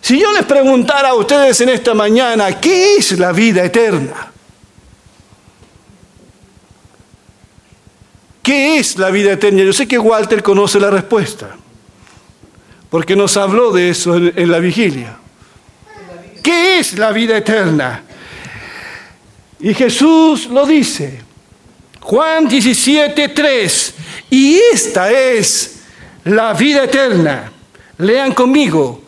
Si 0.00 0.20
yo 0.20 0.32
les 0.32 0.44
preguntara 0.44 1.08
a 1.08 1.14
ustedes 1.14 1.60
en 1.62 1.70
esta 1.70 1.94
mañana, 1.94 2.60
¿qué 2.60 2.94
es 2.98 3.18
la 3.18 3.32
vida 3.32 3.64
eterna? 3.64 4.29
¿Qué 8.42 8.78
es 8.78 8.96
la 8.96 9.10
vida 9.10 9.32
eterna? 9.32 9.62
Yo 9.62 9.72
sé 9.72 9.86
que 9.86 9.98
Walter 9.98 10.42
conoce 10.42 10.80
la 10.80 10.90
respuesta, 10.90 11.56
porque 12.88 13.14
nos 13.14 13.36
habló 13.36 13.70
de 13.70 13.90
eso 13.90 14.16
en, 14.16 14.50
la 14.50 14.58
vigilia. 14.58 15.18
¿Qué 16.42 16.78
es 16.78 16.98
la 16.98 17.12
vida 17.12 17.36
eterna? 17.36 18.02
Y 19.60 19.74
Jesús 19.74 20.46
lo 20.46 20.64
dice. 20.64 21.20
Juan 22.00 22.48
17, 22.48 23.28
3. 23.28 23.94
Y 24.30 24.58
esta 24.72 25.12
es 25.12 25.80
la 26.24 26.54
vida 26.54 26.84
eterna. 26.84 27.52
Lean 27.98 28.32
conmigo. 28.32 29.02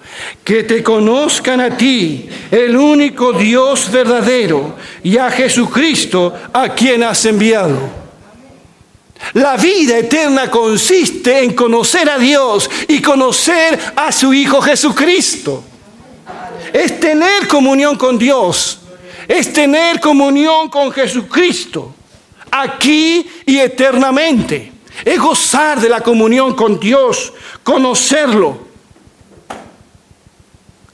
Que 0.45 0.63
te 0.65 0.83
conozcan 0.83 1.59
a 1.63 1.75
ti, 1.75 2.29
el 2.51 2.77
único 2.77 3.33
Dios 3.33 3.91
verdadero, 3.91 4.77
y 5.03 5.17
a 5.17 5.31
Jesucristo 5.31 6.35
a 6.53 6.69
quien 6.75 7.03
has 7.03 7.25
enviado. 7.25 8.02
La 9.35 9.57
vida 9.57 9.99
eterna 9.99 10.51
consiste 10.51 11.43
en 11.43 11.55
conocer 11.55 12.09
a 12.11 12.19
Dios 12.19 12.69
y 12.89 13.01
conocer 13.01 13.79
a 13.97 14.13
su 14.13 14.35
Hijo 14.35 14.61
Jesucristo. 14.61 15.65
Es 16.73 17.01
tener 17.01 17.49
comunión 17.49 17.97
con 17.97 18.19
Dios. 18.19 18.81
Es 19.29 19.53
tener 19.53 20.01
comunión 20.01 20.69
con 20.69 20.93
Jesucristo. 20.93 21.95
Aquí 22.51 23.27
y 23.47 23.59
eternamente. 23.59 24.73
Es 25.05 25.19
gozar 25.19 25.81
de 25.81 25.89
la 25.89 26.01
comunión 26.01 26.55
con 26.55 26.79
Dios. 26.79 27.33
Conocerlo. 27.63 28.73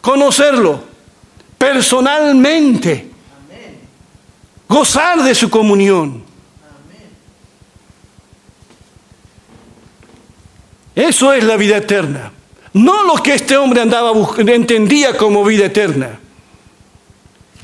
conocerlo 0.00 0.88
personalmente, 1.58 3.10
gozar 4.68 5.22
de 5.22 5.34
su 5.34 5.50
comunión. 5.50 6.27
Eso 10.98 11.32
es 11.32 11.44
la 11.44 11.56
vida 11.56 11.76
eterna. 11.76 12.32
No 12.72 13.04
lo 13.04 13.22
que 13.22 13.32
este 13.32 13.56
hombre 13.56 13.80
andaba 13.80 14.10
entendía 14.38 15.16
como 15.16 15.44
vida 15.44 15.66
eterna. 15.66 16.18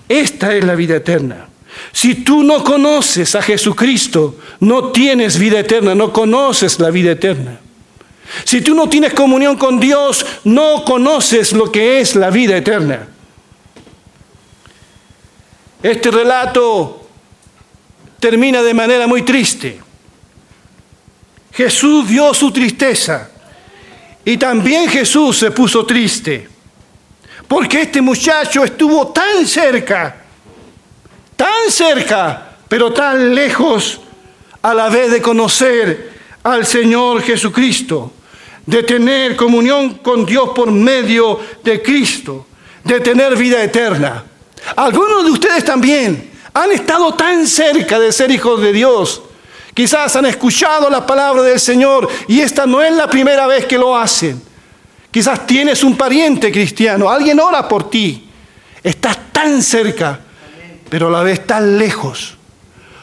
Esta 0.09 0.55
es 0.55 0.63
la 0.63 0.77
vida 0.77 0.95
eterna. 0.95 1.49
Si 1.91 2.15
tú 2.15 2.45
no 2.45 2.63
conoces 2.63 3.35
a 3.35 3.43
Jesucristo, 3.43 4.37
no 4.61 4.93
tienes 4.93 5.37
vida 5.37 5.59
eterna, 5.59 5.97
no 5.97 6.13
conoces 6.13 6.79
la 6.79 6.91
vida 6.91 7.11
eterna. 7.11 7.59
Si 8.45 8.61
tú 8.61 8.73
no 8.73 8.89
tienes 8.89 9.15
comunión 9.15 9.57
con 9.57 9.81
Dios, 9.81 10.25
no 10.45 10.85
conoces 10.85 11.53
lo 11.53 11.73
que 11.73 11.99
es 11.99 12.15
la 12.15 12.31
vida 12.31 12.57
eterna. 12.57 13.09
Este 15.83 16.09
relato 16.13 17.09
termina 18.21 18.63
de 18.63 18.75
manera 18.75 19.09
muy 19.09 19.23
triste. 19.23 19.84
Jesús 21.55 22.09
vio 22.09 22.35
su 22.35 22.51
tristeza 22.51 23.31
y 24.25 24.37
también 24.37 24.89
Jesús 24.89 25.39
se 25.39 25.53
puso 25.53 25.87
triste, 25.87 26.49
porque 27.47 27.83
este 27.83 28.01
muchacho 28.01 28.65
estuvo 28.65 29.09
tan 29.09 29.47
cerca, 29.47 30.17
tan 31.37 31.71
cerca, 31.71 32.57
pero 32.69 32.93
tan 32.93 33.35
lejos 33.35 34.01
a 34.63 34.75
la 34.75 34.89
vez 34.89 35.13
de 35.13 35.23
conocer 35.23 36.13
al 36.43 36.67
Señor 36.67 37.23
Jesucristo, 37.23 38.13
de 38.67 38.83
tener 38.83 39.37
comunión 39.37 39.99
con 39.99 40.27
Dios 40.27 40.51
por 40.57 40.73
medio 40.73 41.39
de 41.63 41.81
Cristo, 41.83 42.47
de 42.83 42.99
tener 42.99 43.37
vida 43.37 43.63
eterna. 43.63 44.25
Algunos 44.75 45.25
de 45.25 45.31
ustedes 45.31 45.65
también 45.65 46.33
han 46.53 46.73
estado 46.73 47.15
tan 47.15 47.47
cerca 47.47 48.01
de 48.01 48.11
ser 48.11 48.31
hijos 48.33 48.61
de 48.61 48.73
Dios 48.73 49.23
Quizás 49.75 50.15
han 50.15 50.27
escuchado 50.27 50.89
la 50.89 51.05
palabra 51.05 51.43
del 51.43 51.59
Señor 51.59 52.09
y 52.29 52.41
esta 52.41 52.65
no 52.65 52.81
es 52.81 52.93
la 52.93 53.11
primera 53.11 53.49
vez 53.49 53.67
que 53.67 53.77
lo 53.77 53.97
hacen. 53.97 54.41
Quizás 55.11 55.47
tienes 55.47 55.83
un 55.83 55.97
pariente 55.97 56.53
cristiano, 56.53 57.11
alguien 57.11 57.41
ora 57.41 57.69
por 57.69 57.91
ti. 57.91 58.29
Estás 58.83 59.33
tan 59.33 59.63
cerca, 59.63 60.21
pero 60.89 61.09
a 61.09 61.11
la 61.11 61.23
vez 61.23 61.45
tan 61.47 61.77
lejos. 61.77 62.37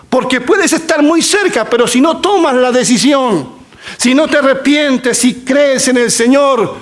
Porque 0.10 0.40
puedes 0.42 0.72
estar 0.72 1.04
muy 1.04 1.22
cerca, 1.22 1.70
pero 1.70 1.88
si 1.88 2.00
no 2.00 2.18
tomas 2.18 2.56
la 2.56 2.72
decisión, 2.72 3.50
si 3.98 4.14
no 4.14 4.28
te 4.28 4.38
arrepientes, 4.38 5.18
si 5.18 5.36
crees 5.36 5.88
en 5.88 5.98
el 5.98 6.12
Señor, 6.12 6.76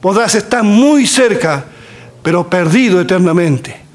podrás 0.00 0.34
estar 0.34 0.62
muy 0.62 1.06
cerca, 1.06 1.64
pero 2.22 2.48
perdido 2.48 3.00
eternamente. 3.00 3.87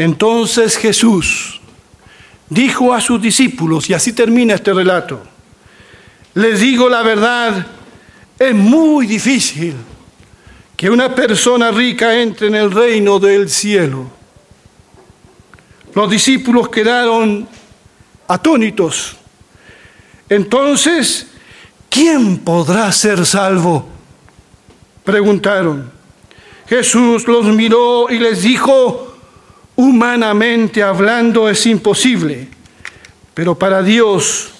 Entonces 0.00 0.78
Jesús 0.78 1.60
dijo 2.48 2.94
a 2.94 3.02
sus 3.02 3.20
discípulos, 3.20 3.90
y 3.90 3.92
así 3.92 4.14
termina 4.14 4.54
este 4.54 4.72
relato, 4.72 5.22
les 6.32 6.58
digo 6.58 6.88
la 6.88 7.02
verdad, 7.02 7.66
es 8.38 8.54
muy 8.54 9.06
difícil 9.06 9.74
que 10.74 10.88
una 10.88 11.14
persona 11.14 11.70
rica 11.70 12.18
entre 12.18 12.46
en 12.46 12.54
el 12.54 12.70
reino 12.70 13.18
del 13.18 13.50
cielo. 13.50 14.10
Los 15.94 16.10
discípulos 16.10 16.70
quedaron 16.70 17.46
atónitos. 18.26 19.18
Entonces, 20.30 21.26
¿quién 21.90 22.38
podrá 22.38 22.90
ser 22.90 23.26
salvo? 23.26 23.86
Preguntaron. 25.04 25.92
Jesús 26.66 27.28
los 27.28 27.44
miró 27.44 28.08
y 28.08 28.18
les 28.18 28.40
dijo, 28.40 29.09
humanamente 29.80 30.82
hablando 30.82 31.48
es 31.48 31.66
imposible, 31.66 32.48
pero 33.34 33.58
para 33.58 33.82
Dios 33.82 34.50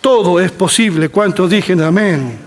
todo 0.00 0.40
es 0.40 0.50
posible. 0.50 1.08
¿Cuántos 1.08 1.50
dicen 1.50 1.80
amén? 1.80 2.38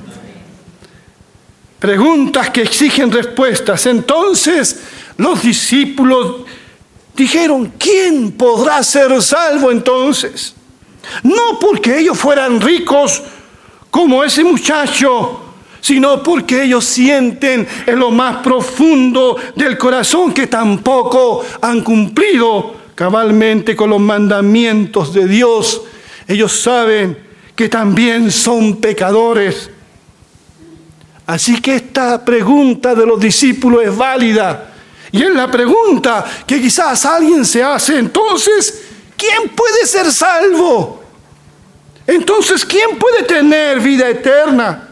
Preguntas 1.80 2.49
que 2.49 2.62
exigen 2.62 3.12
respuestas. 3.12 3.86
Entonces 3.88 4.82
los 5.17 5.41
discípulos 5.41 6.45
dijeron, 7.15 7.73
¿quién 7.78 8.32
podrá 8.32 8.82
ser 8.84 9.21
salvo 9.21 9.71
entonces? 9.71 10.56
No 11.23 11.60
porque 11.60 11.99
ellos 11.99 12.17
fueran 12.17 12.62
ricos 12.62 13.21
como 13.89 14.23
ese 14.23 14.43
muchacho 14.43 15.42
sino 15.84 16.24
porque 16.24 16.63
ellos 16.63 16.86
sienten 16.86 17.67
en 17.86 18.00
lo 18.00 18.10
más 18.10 18.38
profundo 18.38 19.36
del 19.54 19.78
corazón 19.78 20.34
que 20.34 20.48
tampoco 20.48 21.43
han 21.60 21.84
cumplido 21.84 22.74
cabalmente 22.96 23.76
con 23.76 23.89
los 23.89 24.00
mandamientos 24.00 25.13
de 25.13 25.28
Dios. 25.28 25.82
Ellos 26.26 26.58
saben 26.58 27.17
que 27.54 27.67
también 27.67 28.32
son 28.32 28.78
pecadores. 28.78 29.69
Así 31.26 31.60
que 31.60 31.76
esta 31.76 32.24
pregunta 32.24 32.96
de 32.96 33.06
los 33.06 33.19
discípulos 33.19 33.84
es 33.84 33.98
válida. 33.98 34.72
Y 35.12 35.22
es 35.22 35.36
la 35.36 35.52
pregunta 35.52 36.24
que 36.48 36.62
quizás 36.62 37.06
alguien 37.06 37.43
se 37.43 37.62
hace. 37.62 38.00
Entonces, 38.00 38.84
¿quién 39.17 39.50
puede 39.50 39.86
ser 39.86 40.10
salvo? 40.13 41.04
Entonces, 42.08 42.63
¿quién 42.63 42.98
puede 42.98 43.24
tener 43.24 43.82
vida 43.82 44.08
eterna? 44.08 44.91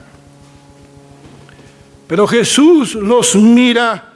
Pero 2.12 2.28
Jesús 2.28 2.96
los 2.96 3.38
mira 3.38 4.12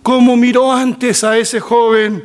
como 0.00 0.36
miró 0.36 0.72
antes 0.72 1.24
a 1.24 1.36
ese 1.36 1.58
joven 1.58 2.22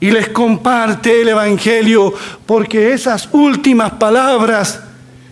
y 0.00 0.10
les 0.10 0.30
comparte 0.30 1.22
el 1.22 1.28
Evangelio, 1.28 2.12
porque 2.46 2.92
esas 2.92 3.28
últimas 3.30 3.92
palabras 3.92 4.82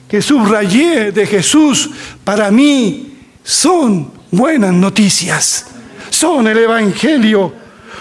que 0.08 0.22
subrayé 0.22 1.10
de 1.10 1.26
Jesús 1.26 1.90
para 2.22 2.52
mí 2.52 3.18
son 3.42 4.12
buenas 4.30 4.72
noticias, 4.72 5.66
son 6.10 6.46
el 6.46 6.58
Evangelio. 6.58 7.52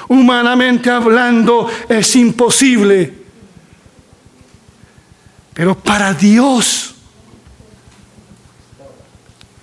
Humanamente 0.09 0.91
hablando 0.91 1.67
es 1.89 2.15
imposible, 2.15 3.11
pero 5.51 5.73
para 5.73 6.13
Dios 6.13 6.93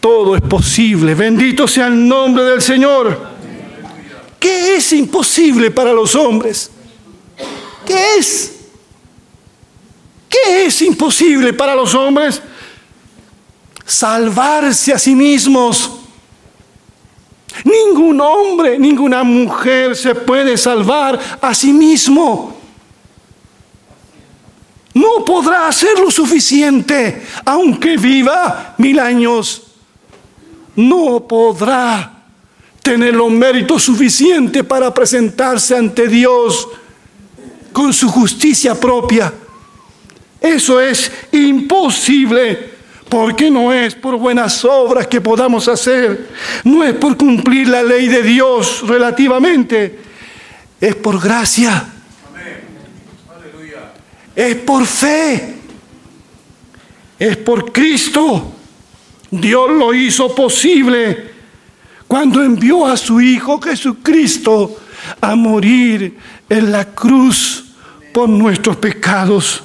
todo 0.05 0.37
es 0.37 0.43
posible. 0.43 1.14
Bendito 1.14 1.67
sea 1.67 1.87
el 1.87 2.07
nombre 2.07 2.45
del 2.45 2.61
Señor. 2.61 3.27
¿Qué 4.38 4.77
es 4.77 4.93
imposible 4.93 5.71
para 5.71 5.95
los 5.95 6.14
hombres? 6.14 6.71
¿Qué 7.87 8.17
es? 8.19 8.55
¿Qué 10.29 10.67
es 10.67 10.83
imposible 10.83 11.55
para 11.55 11.75
los 11.75 11.95
hombres? 11.95 12.43
Salvarse 13.87 14.93
a 14.93 14.99
sí 14.99 15.14
mismos. 15.14 15.90
Ningún 17.64 18.21
hombre, 18.21 18.79
ninguna 18.79 19.25
mujer 19.25 19.97
se 19.97 20.14
puede 20.14 20.59
salvar 20.59 21.19
a 21.40 21.55
sí 21.55 21.73
mismo. 21.73 22.61
No 24.93 25.25
podrá 25.25 25.67
hacer 25.67 25.99
lo 25.99 26.11
suficiente, 26.11 27.27
aunque 27.47 27.97
viva 27.97 28.75
mil 28.77 29.01
años 29.01 29.71
no 30.77 31.27
podrá 31.27 32.25
tener 32.83 33.15
los 33.15 33.31
méritos 33.31 33.83
suficientes 33.83 34.63
para 34.65 34.93
presentarse 34.93 35.77
ante 35.77 36.07
Dios 36.09 36.69
con 37.73 37.93
su 37.93 38.09
justicia 38.09 38.79
propia. 38.79 39.33
Eso 40.41 40.81
es 40.81 41.11
imposible 41.33 42.75
porque 43.09 43.51
no 43.51 43.73
es 43.73 43.95
por 43.95 44.17
buenas 44.17 44.65
obras 44.65 45.07
que 45.07 45.21
podamos 45.21 45.69
hacer, 45.69 46.29
no 46.65 46.85
es 46.85 46.95
por 46.95 47.17
cumplir 47.17 47.69
la 47.69 47.83
ley 47.83 48.09
de 48.09 48.23
Dios 48.23 48.83
relativamente, 48.87 49.99
es 50.81 50.95
por 50.97 51.21
gracia. 51.21 51.91
Es 54.35 54.57
por 54.57 54.85
fe. 54.85 55.55
Es 57.19 57.37
por 57.37 57.73
Cristo. 57.73 58.53
Dios 59.40 59.70
lo 59.70 59.94
hizo 59.94 60.35
posible 60.35 61.33
cuando 62.07 62.42
envió 62.42 62.87
a 62.87 62.97
su 62.97 63.20
Hijo 63.20 63.61
Jesucristo 63.61 64.81
a 65.20 65.35
morir 65.35 66.18
en 66.49 66.73
la 66.73 66.85
cruz 66.87 67.64
por 68.12 68.29
nuestros 68.29 68.77
pecados. 68.77 69.62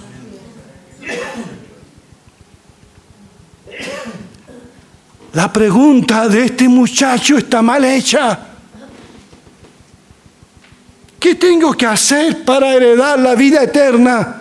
La 5.34 5.54
pregunta 5.54 6.28
de 6.28 6.46
este 6.46 6.68
muchacho 6.68 7.38
está 7.38 7.62
mal 7.62 7.86
hecha. 7.86 8.48
¿Qué 11.20 11.36
te 11.36 11.48
tengo 11.48 11.74
que 11.74 11.86
hacer 11.86 12.44
para 12.44 12.74
heredar 12.74 13.20
la 13.20 13.36
vida 13.36 13.64
eterna 13.64 14.40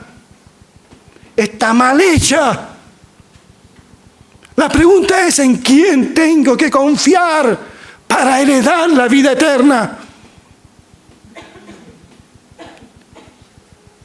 está 1.38 1.72
mal 1.72 2.00
hecha. 2.00 2.68
La 4.58 4.68
pregunta 4.68 5.24
es 5.24 5.38
en 5.38 5.58
quién 5.58 6.12
tengo 6.12 6.56
que 6.56 6.68
confiar 6.68 7.56
para 8.08 8.40
heredar 8.40 8.90
la 8.90 9.06
vida 9.06 9.30
eterna. 9.30 9.96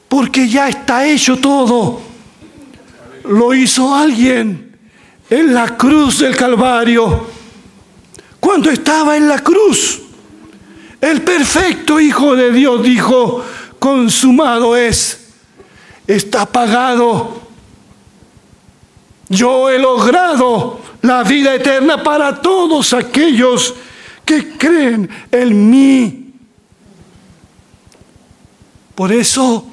Porque 0.08 0.48
ya 0.48 0.70
está 0.70 1.08
hecho 1.08 1.38
todo. 1.38 2.00
Lo 3.24 3.56
hizo 3.56 3.96
alguien 3.96 4.78
en 5.28 5.56
la 5.56 5.76
cruz 5.76 6.20
del 6.20 6.36
Calvario. 6.36 7.26
Cuando 8.40 8.70
estaba 8.70 9.18
en 9.18 9.28
la 9.28 9.40
cruz, 9.40 10.04
el 11.02 11.24
perfecto 11.24 12.00
Hijo 12.00 12.36
de 12.36 12.52
Dios 12.52 12.84
dijo, 12.84 13.44
consumado 13.80 14.78
es, 14.78 15.30
está 16.06 16.46
pagado. 16.46 17.43
Yo 19.30 19.70
he 19.70 19.80
logrado 19.80 20.80
la 21.02 21.24
vida 21.24 21.56
eterna 21.56 22.04
para 22.04 22.42
todos 22.42 22.94
aquellos 22.94 23.74
que 24.26 24.58
creen 24.58 25.10
en 25.32 25.70
mí. 25.70 26.34
Por 28.96 29.12
eso, 29.12 29.66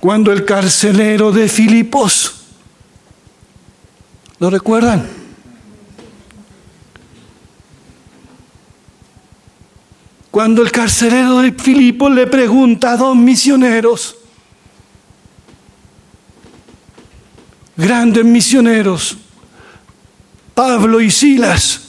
cuando 0.00 0.32
el 0.32 0.44
carcelero 0.44 1.32
de 1.32 1.48
Filipos, 1.48 2.44
¿lo 4.38 4.48
recuerdan? 4.48 5.08
Cuando 10.30 10.62
el 10.62 10.72
carcelero 10.72 11.40
de 11.40 11.52
Filipos 11.52 12.10
le 12.10 12.26
pregunta 12.26 12.92
a 12.92 12.96
dos 12.96 13.14
misioneros, 13.14 14.16
grandes 17.76 18.24
misioneros, 18.24 19.16
Pablo 20.54 21.00
y 21.00 21.10
Silas, 21.10 21.80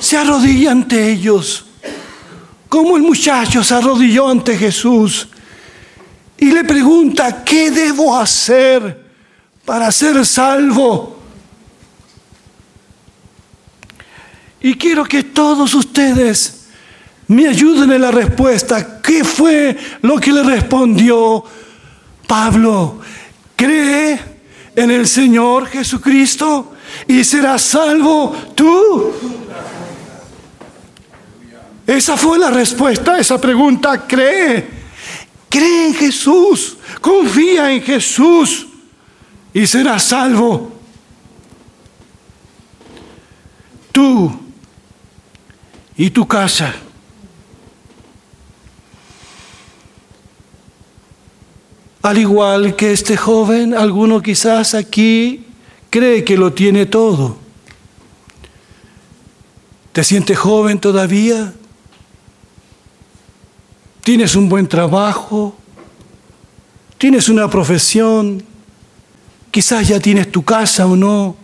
se 0.00 0.16
arrodilla 0.16 0.72
ante 0.72 1.10
ellos, 1.10 1.64
como 2.68 2.96
el 2.96 3.02
muchacho 3.02 3.64
se 3.64 3.74
arrodilló 3.74 4.28
ante 4.28 4.56
Jesús 4.56 5.28
y 6.38 6.52
le 6.52 6.64
pregunta, 6.64 7.42
¿qué 7.44 7.70
debo 7.70 8.16
hacer 8.16 9.06
para 9.64 9.90
ser 9.90 10.24
salvo? 10.24 11.18
Y 14.60 14.74
quiero 14.74 15.04
que 15.04 15.24
todos 15.24 15.74
ustedes 15.74 16.66
me 17.28 17.48
ayuden 17.48 17.92
en 17.92 18.00
la 18.00 18.10
respuesta. 18.10 19.00
¿Qué 19.00 19.24
fue 19.24 19.76
lo 20.02 20.18
que 20.18 20.32
le 20.32 20.42
respondió 20.42 21.44
Pablo? 22.26 23.00
Cree 23.58 24.20
en 24.76 24.88
el 24.92 25.08
Señor 25.08 25.66
Jesucristo 25.66 26.74
y 27.08 27.24
serás 27.24 27.60
salvo 27.62 28.36
tú. 28.54 29.12
Esa 31.84 32.16
fue 32.16 32.38
la 32.38 32.50
respuesta 32.50 33.14
a 33.14 33.18
esa 33.18 33.40
pregunta. 33.40 34.06
Cree. 34.06 34.68
Cree 35.48 35.88
en 35.88 35.94
Jesús. 35.94 36.76
Confía 37.00 37.72
en 37.72 37.82
Jesús 37.82 38.68
y 39.52 39.66
serás 39.66 40.04
salvo. 40.04 40.78
Tú 43.90 44.40
y 45.96 46.10
tu 46.10 46.28
casa. 46.28 46.72
Al 52.02 52.18
igual 52.18 52.76
que 52.76 52.92
este 52.92 53.16
joven, 53.16 53.74
alguno 53.74 54.22
quizás 54.22 54.74
aquí 54.74 55.44
cree 55.90 56.24
que 56.24 56.36
lo 56.36 56.52
tiene 56.52 56.86
todo. 56.86 57.36
¿Te 59.92 60.04
sientes 60.04 60.38
joven 60.38 60.78
todavía? 60.78 61.52
¿Tienes 64.04 64.36
un 64.36 64.48
buen 64.48 64.68
trabajo? 64.68 65.56
¿Tienes 66.98 67.28
una 67.28 67.50
profesión? 67.50 68.42
Quizás 69.50 69.88
ya 69.88 69.98
tienes 69.98 70.30
tu 70.30 70.44
casa 70.44 70.86
o 70.86 70.94
no. 70.94 71.36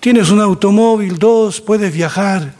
Tienes 0.00 0.30
un 0.30 0.40
automóvil, 0.40 1.18
dos, 1.18 1.62
puedes 1.62 1.90
viajar. 1.92 2.54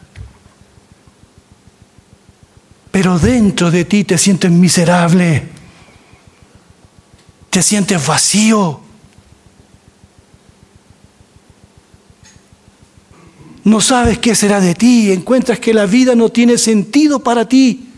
Pero 2.91 3.19
dentro 3.19 3.71
de 3.71 3.85
ti 3.85 4.05
te 4.05 4.17
sientes 4.17 4.51
miserable 4.51 5.54
te 7.55 7.62
sientes 7.62 8.05
vacío. 8.05 8.81
No 13.62 13.81
sabes 13.81 14.19
qué 14.19 14.35
será 14.35 14.61
de 14.61 14.75
ti, 14.75 15.12
encuentras 15.12 15.61
que 15.61 15.73
la 15.73 15.87
vida 15.87 16.17
no 16.17 16.31
tiene 16.31 16.59
sentido 16.59 17.21
para 17.21 17.49
ti. 17.49 17.90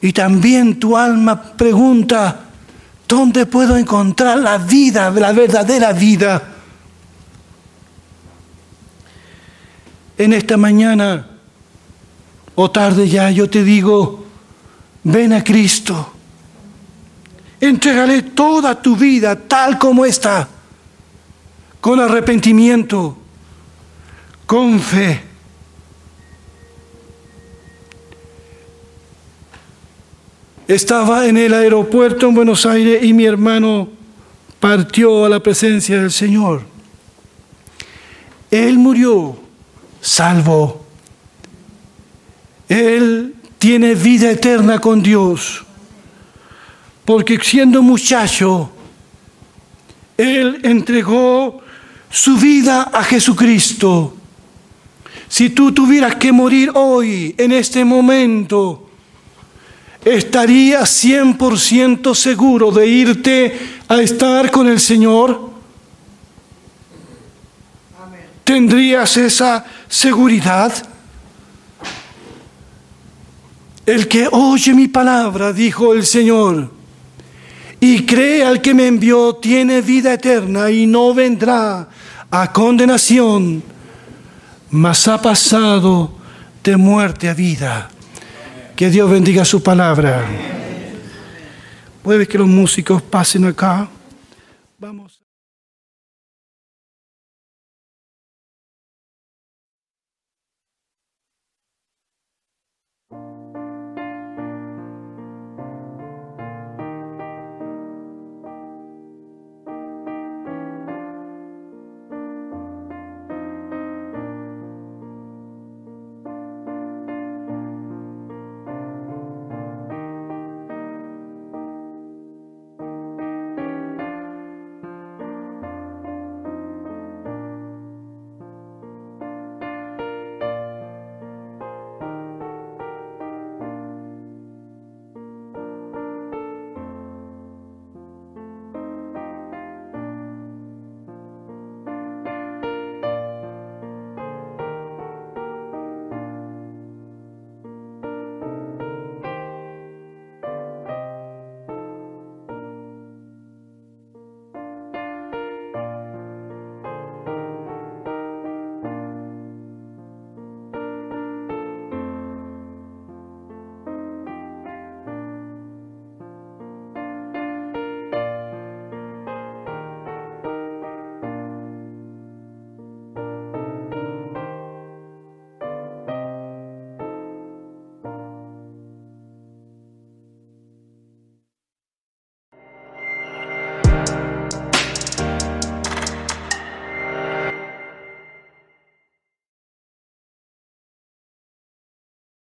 Y 0.00 0.12
también 0.12 0.80
tu 0.80 0.96
alma 0.96 1.40
pregunta, 1.52 2.46
¿dónde 3.06 3.46
puedo 3.46 3.76
encontrar 3.76 4.38
la 4.38 4.58
vida, 4.58 5.08
la 5.12 5.30
verdadera 5.30 5.92
vida? 5.92 6.52
En 10.18 10.32
esta 10.32 10.56
mañana 10.56 11.28
o 12.56 12.68
tarde 12.72 13.08
ya 13.08 13.30
yo 13.30 13.48
te 13.48 13.62
digo, 13.62 14.26
ven 15.04 15.32
a 15.32 15.44
Cristo. 15.44 16.11
Entrégale 17.62 18.22
toda 18.22 18.74
tu 18.82 18.96
vida 18.96 19.36
tal 19.36 19.78
como 19.78 20.04
está, 20.04 20.48
con 21.80 22.00
arrepentimiento, 22.00 23.16
con 24.46 24.80
fe. 24.80 25.22
Estaba 30.66 31.28
en 31.28 31.36
el 31.36 31.54
aeropuerto 31.54 32.26
en 32.26 32.34
Buenos 32.34 32.66
Aires 32.66 33.04
y 33.04 33.12
mi 33.12 33.26
hermano 33.26 33.88
partió 34.58 35.24
a 35.24 35.28
la 35.28 35.38
presencia 35.38 36.00
del 36.00 36.10
Señor. 36.10 36.62
Él 38.50 38.76
murió 38.76 39.38
salvo. 40.00 40.84
Él 42.68 43.36
tiene 43.58 43.94
vida 43.94 44.32
eterna 44.32 44.80
con 44.80 45.00
Dios 45.00 45.64
porque 47.04 47.38
siendo 47.42 47.82
muchacho, 47.82 48.70
él 50.16 50.60
entregó 50.62 51.60
su 52.10 52.36
vida 52.36 52.82
a 52.92 53.02
Jesucristo. 53.02 54.16
Si 55.28 55.50
tú 55.50 55.72
tuvieras 55.72 56.16
que 56.16 56.30
morir 56.30 56.70
hoy, 56.74 57.34
en 57.38 57.52
este 57.52 57.84
momento, 57.84 58.88
¿estarías 60.04 61.04
100% 61.04 62.14
seguro 62.14 62.70
de 62.70 62.86
irte 62.86 63.58
a 63.88 64.00
estar 64.00 64.50
con 64.50 64.68
el 64.68 64.78
Señor? 64.78 65.50
¿Tendrías 68.44 69.16
esa 69.16 69.64
seguridad? 69.88 70.72
El 73.86 74.06
que 74.06 74.28
oye 74.30 74.74
mi 74.74 74.86
palabra, 74.88 75.52
dijo 75.52 75.94
el 75.94 76.04
Señor, 76.04 76.81
y 77.84 78.06
cree 78.06 78.44
al 78.44 78.60
que 78.60 78.74
me 78.74 78.86
envió, 78.86 79.34
tiene 79.34 79.80
vida 79.82 80.14
eterna 80.14 80.70
y 80.70 80.86
no 80.86 81.12
vendrá 81.12 81.88
a 82.30 82.52
condenación, 82.52 83.60
mas 84.70 85.08
ha 85.08 85.20
pasado 85.20 86.14
de 86.62 86.76
muerte 86.76 87.28
a 87.28 87.34
vida. 87.34 87.90
Que 88.76 88.88
Dios 88.88 89.10
bendiga 89.10 89.44
su 89.44 89.64
palabra. 89.64 90.24
Puede 92.04 92.28
que 92.28 92.38
los 92.38 92.46
músicos 92.46 93.02
pasen 93.02 93.46
acá. 93.46 93.88